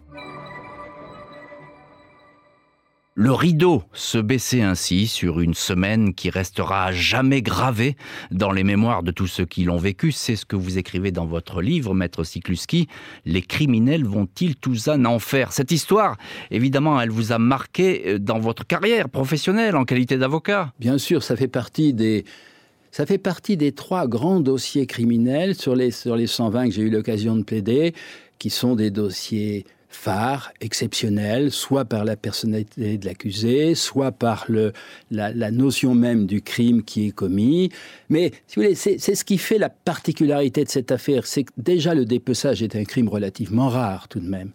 Le 3.18 3.32
rideau 3.32 3.82
se 3.94 4.18
baissait 4.18 4.60
ainsi 4.60 5.06
sur 5.06 5.40
une 5.40 5.54
semaine 5.54 6.12
qui 6.12 6.28
restera 6.28 6.92
jamais 6.92 7.40
gravée 7.40 7.96
dans 8.30 8.52
les 8.52 8.62
mémoires 8.62 9.02
de 9.02 9.10
tous 9.10 9.26
ceux 9.26 9.46
qui 9.46 9.64
l'ont 9.64 9.78
vécu. 9.78 10.12
C'est 10.12 10.36
ce 10.36 10.44
que 10.44 10.54
vous 10.54 10.76
écrivez 10.76 11.12
dans 11.12 11.24
votre 11.24 11.62
livre, 11.62 11.94
Maître 11.94 12.24
Sikluski. 12.24 12.88
Les 13.24 13.40
criminels 13.40 14.04
vont-ils 14.04 14.54
tous 14.54 14.88
en 14.88 15.06
enfer? 15.06 15.54
Cette 15.54 15.70
histoire, 15.70 16.18
évidemment, 16.50 17.00
elle 17.00 17.08
vous 17.08 17.32
a 17.32 17.38
marqué 17.38 18.02
euh, 18.06 18.18
dans 18.18 18.38
votre 18.38 18.66
carrière 18.66 19.08
professionnelle 19.08 19.76
en 19.76 19.86
qualité 19.86 20.18
d'avocat. 20.18 20.74
Bien 20.78 20.98
sûr, 20.98 21.22
ça 21.22 21.36
fait 21.36 21.48
partie 21.48 21.94
des, 21.94 22.26
ça 22.90 23.06
fait 23.06 23.16
partie 23.16 23.56
des 23.56 23.72
trois 23.72 24.06
grands 24.06 24.40
dossiers 24.40 24.86
criminels 24.86 25.54
sur 25.54 25.74
les, 25.74 25.90
sur 25.90 26.16
les 26.16 26.26
120 26.26 26.68
que 26.68 26.74
j'ai 26.74 26.82
eu 26.82 26.90
l'occasion 26.90 27.34
de 27.34 27.44
plaider, 27.44 27.94
qui 28.38 28.50
sont 28.50 28.76
des 28.76 28.90
dossiers 28.90 29.64
phare, 29.96 30.52
exceptionnel, 30.60 31.50
soit 31.50 31.84
par 31.84 32.04
la 32.04 32.16
personnalité 32.16 32.98
de 32.98 33.06
l'accusé, 33.06 33.74
soit 33.74 34.12
par 34.12 34.44
le, 34.48 34.72
la, 35.10 35.50
notion 35.50 35.94
même 35.94 36.26
du 36.26 36.42
crime 36.42 36.82
qui 36.84 37.08
est 37.08 37.12
commis. 37.12 37.70
Mais 38.08 38.32
si 38.46 38.56
vous 38.56 38.62
voulez, 38.62 38.74
c'est 38.74 38.98
ce 38.98 39.24
qui 39.24 39.38
fait 39.38 39.58
la 39.58 39.70
particularité 39.70 40.64
de 40.64 40.68
cette 40.68 40.92
affaire, 40.92 41.26
c'est 41.26 41.44
que 41.44 41.52
déjà 41.56 41.94
le 41.94 42.04
dépeçage 42.04 42.62
est 42.62 42.76
un 42.76 42.84
crime 42.84 43.08
relativement 43.08 43.68
rare 43.68 44.08
tout 44.08 44.20
de 44.20 44.28
même 44.28 44.52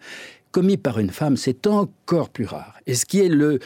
commis 0.52 0.78
par 0.78 1.00
une 1.00 1.10
femme, 1.10 1.38
c'est 1.38 1.68
encore 1.68 2.30
plus 2.30 2.46
rare. 2.46 2.76
Et 2.86 2.96
ce 2.96 3.06
qui 3.06 3.20
est 3.20 3.30
le, 3.30 3.60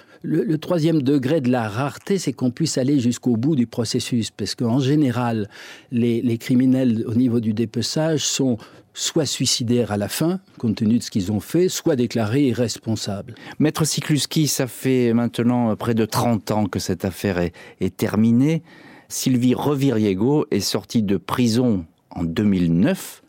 troisième 0.58 1.02
degré 1.02 1.42
de 1.42 1.52
la 1.52 1.68
rareté, 1.68 2.18
c'est 2.18 2.34
qu'on 2.34 2.52
puisse 2.52 2.78
aller 2.78 3.00
jusqu'au 3.00 3.38
bout 3.38 3.56
du 3.56 3.68
processus, 3.68 4.32
parce 4.32 4.56
qu'en 4.56 4.80
général, 4.80 5.50
les, 5.92 6.38
criminels 6.38 7.04
au 7.08 7.16
niveau 7.16 7.40
du 7.40 7.54
dépeçage 7.54 8.26
sont 8.26 8.58
soit 8.94 9.26
suicidaires 9.26 9.92
à 9.92 9.98
la 9.98 10.08
fin, 10.08 10.40
compte 10.58 10.76
tenu 10.78 11.00
de 11.00 11.04
ce 11.04 11.12
qu'ils 11.12 11.32
ont 11.32 11.42
fait, 11.42 11.68
soit 11.68 11.98
déclarés 11.98 12.48
irresponsables. 12.48 13.36
Maître 13.60 13.84
Sikluski, 13.84 14.48
ça 14.48 14.68
fait 14.68 15.14
maintenant 15.14 15.76
près 15.76 15.94
de 15.94 16.06
30 16.06 16.52
ans 16.52 16.66
que 16.66 16.80
cette 16.80 17.04
affaire 17.04 17.40
est 17.40 17.98
terminée. 17.98 18.64
Sylvie 19.10 19.54
Reviriego 19.54 20.46
est 20.52 20.62
sortie 20.62 21.04
de 21.04 21.18
prison 21.18 21.86
en 22.10 22.24
2009. 22.24 23.22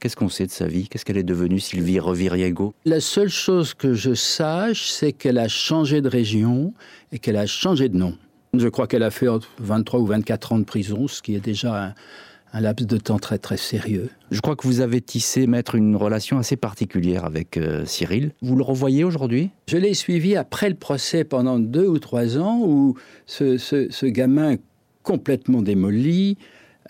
Qu'est-ce 0.00 0.16
qu'on 0.16 0.28
sait 0.28 0.46
de 0.46 0.50
sa 0.50 0.66
vie? 0.66 0.88
Qu'est-ce 0.88 1.04
qu'elle 1.04 1.18
est 1.18 1.22
devenue, 1.22 1.60
Sylvie 1.60 2.00
Reviriego 2.00 2.74
La 2.84 3.00
seule 3.00 3.28
chose 3.28 3.74
que 3.74 3.94
je 3.94 4.14
sache, 4.14 4.88
c'est 4.88 5.12
qu'elle 5.12 5.38
a 5.38 5.48
changé 5.48 6.00
de 6.00 6.08
région 6.08 6.72
et 7.12 7.18
qu'elle 7.18 7.36
a 7.36 7.46
changé 7.46 7.88
de 7.88 7.96
nom. 7.96 8.16
Je 8.54 8.68
crois 8.68 8.86
qu'elle 8.86 9.02
a 9.02 9.10
fait 9.10 9.26
23 9.58 10.00
ou 10.00 10.06
24 10.06 10.52
ans 10.52 10.58
de 10.58 10.64
prison, 10.64 11.06
ce 11.06 11.22
qui 11.22 11.34
est 11.34 11.40
déjà 11.40 11.84
un, 11.88 11.94
un 12.52 12.60
laps 12.60 12.86
de 12.86 12.96
temps 12.96 13.18
très 13.18 13.38
très 13.38 13.56
sérieux. 13.56 14.10
Je 14.30 14.40
crois 14.40 14.56
que 14.56 14.66
vous 14.66 14.80
avez 14.80 15.00
tissé, 15.00 15.46
maître, 15.46 15.74
une 15.74 15.96
relation 15.96 16.38
assez 16.38 16.56
particulière 16.56 17.24
avec 17.24 17.56
euh, 17.56 17.84
Cyril. 17.84 18.32
Vous 18.42 18.56
le 18.56 18.62
revoyez 18.62 19.04
aujourd'hui? 19.04 19.50
Je 19.68 19.76
l'ai 19.76 19.94
suivi 19.94 20.36
après 20.36 20.68
le 20.68 20.74
procès 20.74 21.24
pendant 21.24 21.58
deux 21.58 21.86
ou 21.86 21.98
trois 21.98 22.38
ans 22.38 22.60
où 22.64 22.96
ce, 23.26 24.06
gamin 24.06 24.56
complètement 25.02 25.62
démoli, 25.62 26.36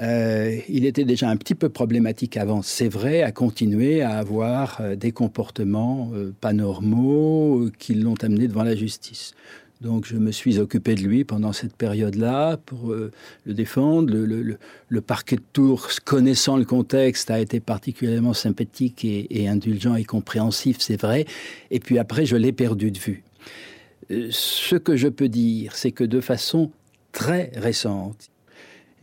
euh, 0.00 0.58
il 0.68 0.86
était 0.86 1.04
déjà 1.04 1.28
un 1.28 1.36
petit 1.36 1.54
peu 1.54 1.68
problématique 1.68 2.36
avant, 2.36 2.62
c'est 2.62 2.88
vrai, 2.88 3.22
a 3.22 3.32
continué 3.32 4.02
à 4.02 4.18
avoir 4.18 4.78
euh, 4.80 4.96
des 4.96 5.12
comportements 5.12 6.10
pas 6.40 6.52
normaux 6.52 7.68
qui 7.78 7.94
l'ont 7.94 8.14
amené 8.22 8.48
devant 8.48 8.62
la 8.62 8.76
justice. 8.76 9.34
Donc 9.80 10.06
je 10.06 10.16
me 10.16 10.30
suis 10.30 10.58
occupé 10.58 10.94
de 10.94 11.00
lui 11.00 11.24
pendant 11.24 11.52
cette 11.52 11.74
période-là 11.74 12.58
pour 12.58 12.92
euh, 12.92 13.10
le 13.46 13.54
défendre. 13.54 14.12
Le, 14.12 15.00
parquet 15.00 15.36
de 15.36 15.42
Tours, 15.52 15.88
connaissant 16.04 16.58
le 16.58 16.66
contexte, 16.66 17.30
a 17.30 17.40
été 17.40 17.60
particulièrement 17.60 18.34
sympathique 18.34 19.04
et, 19.04 19.48
indulgent 19.48 19.94
et 19.94 20.04
compréhensif, 20.04 20.76
c'est 20.80 21.00
vrai. 21.00 21.24
Et 21.70 21.80
puis 21.80 21.98
après, 21.98 22.26
je 22.26 22.36
l'ai 22.36 22.52
perdu 22.52 22.90
de 22.90 22.98
vue. 22.98 23.22
Euh, 24.10 24.28
ce 24.30 24.76
que 24.76 24.96
je 24.96 25.08
peux 25.08 25.28
dire, 25.28 25.74
c'est 25.74 25.92
que 25.92 26.04
de 26.04 26.20
façon 26.20 26.70
très 27.12 27.50
récente, 27.56 28.28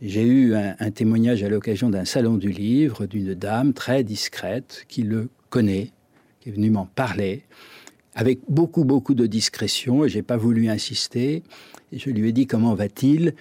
j'ai 0.00 0.22
eu 0.22 0.54
un, 0.54 0.90
témoignage 0.90 1.42
à 1.42 1.48
l'occasion 1.48 1.90
d'un 1.90 2.04
salon 2.04 2.36
du 2.36 2.50
livre 2.50 3.06
d'une 3.06 3.34
dame 3.34 3.72
très 3.72 4.04
discrète 4.04 4.84
qui 4.88 5.02
le 5.02 5.28
connaît, 5.50 5.90
qui 6.40 6.50
est 6.50 6.52
venue 6.52 6.70
m'en 6.70 6.86
parler 6.86 7.42
avec 8.14 8.40
beaucoup, 8.48 8.84
beaucoup 8.84 9.14
de 9.14 9.26
discrétion, 9.26 10.04
et 10.04 10.08
j'ai 10.08 10.22
pas 10.22 10.36
voulu 10.36 10.68
insister. 10.68 11.42
Et 11.92 11.98
je 11.98 12.10
lui 12.10 12.28
ai 12.28 12.32
dit 12.32 12.46
comment 12.46 12.74
va-t-il, 12.74 13.34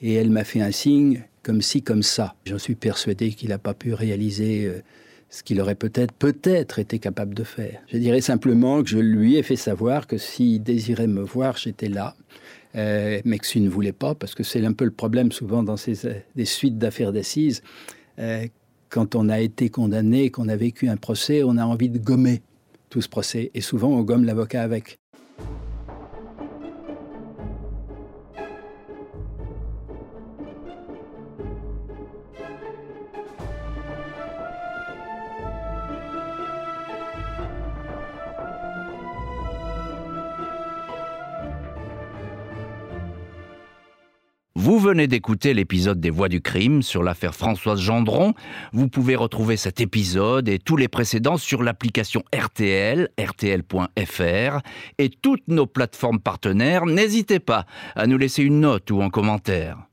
et 0.00 0.14
elle 0.14 0.30
m'a 0.30 0.44
fait 0.44 0.60
un 0.60 0.70
signe 0.70 1.24
comme 1.42 1.62
ci, 1.62 1.82
comme 1.82 2.02
ça. 2.02 2.34
J'en 2.44 2.58
suis 2.58 2.74
persuadé 2.74 3.30
qu'il 3.30 3.50
n'a 3.50 3.58
pas 3.58 3.74
pu 3.74 3.94
réaliser 3.94 4.64
euh, 4.64 4.82
ce 5.30 5.42
qu'il 5.42 5.60
aurait 5.60 5.74
peut-être, 5.74 6.12
peut-être 6.12 6.78
été 6.78 6.98
capable 6.98 7.34
de 7.34 7.44
faire. 7.44 7.80
Je 7.88 7.98
dirais 7.98 8.20
simplement 8.20 8.82
que 8.82 8.88
je 8.88 8.98
lui 8.98 9.36
ai 9.36 9.42
fait 9.42 9.56
savoir 9.56 10.06
que 10.06 10.18
s'il 10.18 10.62
désirait 10.62 11.06
me 11.06 11.22
voir, 11.22 11.56
j'étais 11.56 11.88
là. 11.88 12.16
Euh, 12.76 13.20
mais 13.24 13.38
que 13.38 13.46
s'il 13.46 13.64
ne 13.64 13.70
voulait 13.70 13.92
pas, 13.92 14.14
parce 14.14 14.34
que 14.34 14.42
c'est 14.42 14.64
un 14.64 14.72
peu 14.72 14.84
le 14.84 14.90
problème 14.90 15.32
souvent 15.32 15.62
dans 15.62 15.76
ces 15.76 16.22
des 16.34 16.44
suites 16.44 16.78
d'affaires 16.78 17.12
d'assises, 17.12 17.62
euh, 18.18 18.46
quand 18.90 19.14
on 19.14 19.28
a 19.28 19.40
été 19.40 19.70
condamné, 19.70 20.30
qu'on 20.30 20.48
a 20.48 20.56
vécu 20.56 20.88
un 20.88 20.96
procès, 20.96 21.42
on 21.42 21.56
a 21.56 21.64
envie 21.64 21.88
de 21.88 21.98
gommer 21.98 22.42
tout 22.90 23.00
ce 23.00 23.08
procès, 23.08 23.50
et 23.54 23.60
souvent 23.60 23.88
on 23.88 24.02
gomme 24.02 24.24
l'avocat 24.24 24.62
avec. 24.62 24.98
Venez 44.86 45.08
d'écouter 45.08 45.52
l'épisode 45.52 45.98
des 45.98 46.10
Voix 46.10 46.28
du 46.28 46.40
crime 46.40 46.80
sur 46.80 47.02
l'affaire 47.02 47.34
Françoise 47.34 47.80
Gendron. 47.80 48.34
Vous 48.72 48.86
pouvez 48.86 49.16
retrouver 49.16 49.56
cet 49.56 49.80
épisode 49.80 50.48
et 50.48 50.60
tous 50.60 50.76
les 50.76 50.86
précédents 50.86 51.38
sur 51.38 51.64
l'application 51.64 52.22
RTL, 52.32 53.08
rtl.fr 53.20 54.60
et 54.98 55.08
toutes 55.10 55.48
nos 55.48 55.66
plateformes 55.66 56.20
partenaires. 56.20 56.86
N'hésitez 56.86 57.40
pas 57.40 57.66
à 57.96 58.06
nous 58.06 58.16
laisser 58.16 58.44
une 58.44 58.60
note 58.60 58.88
ou 58.92 59.02
un 59.02 59.10
commentaire. 59.10 59.85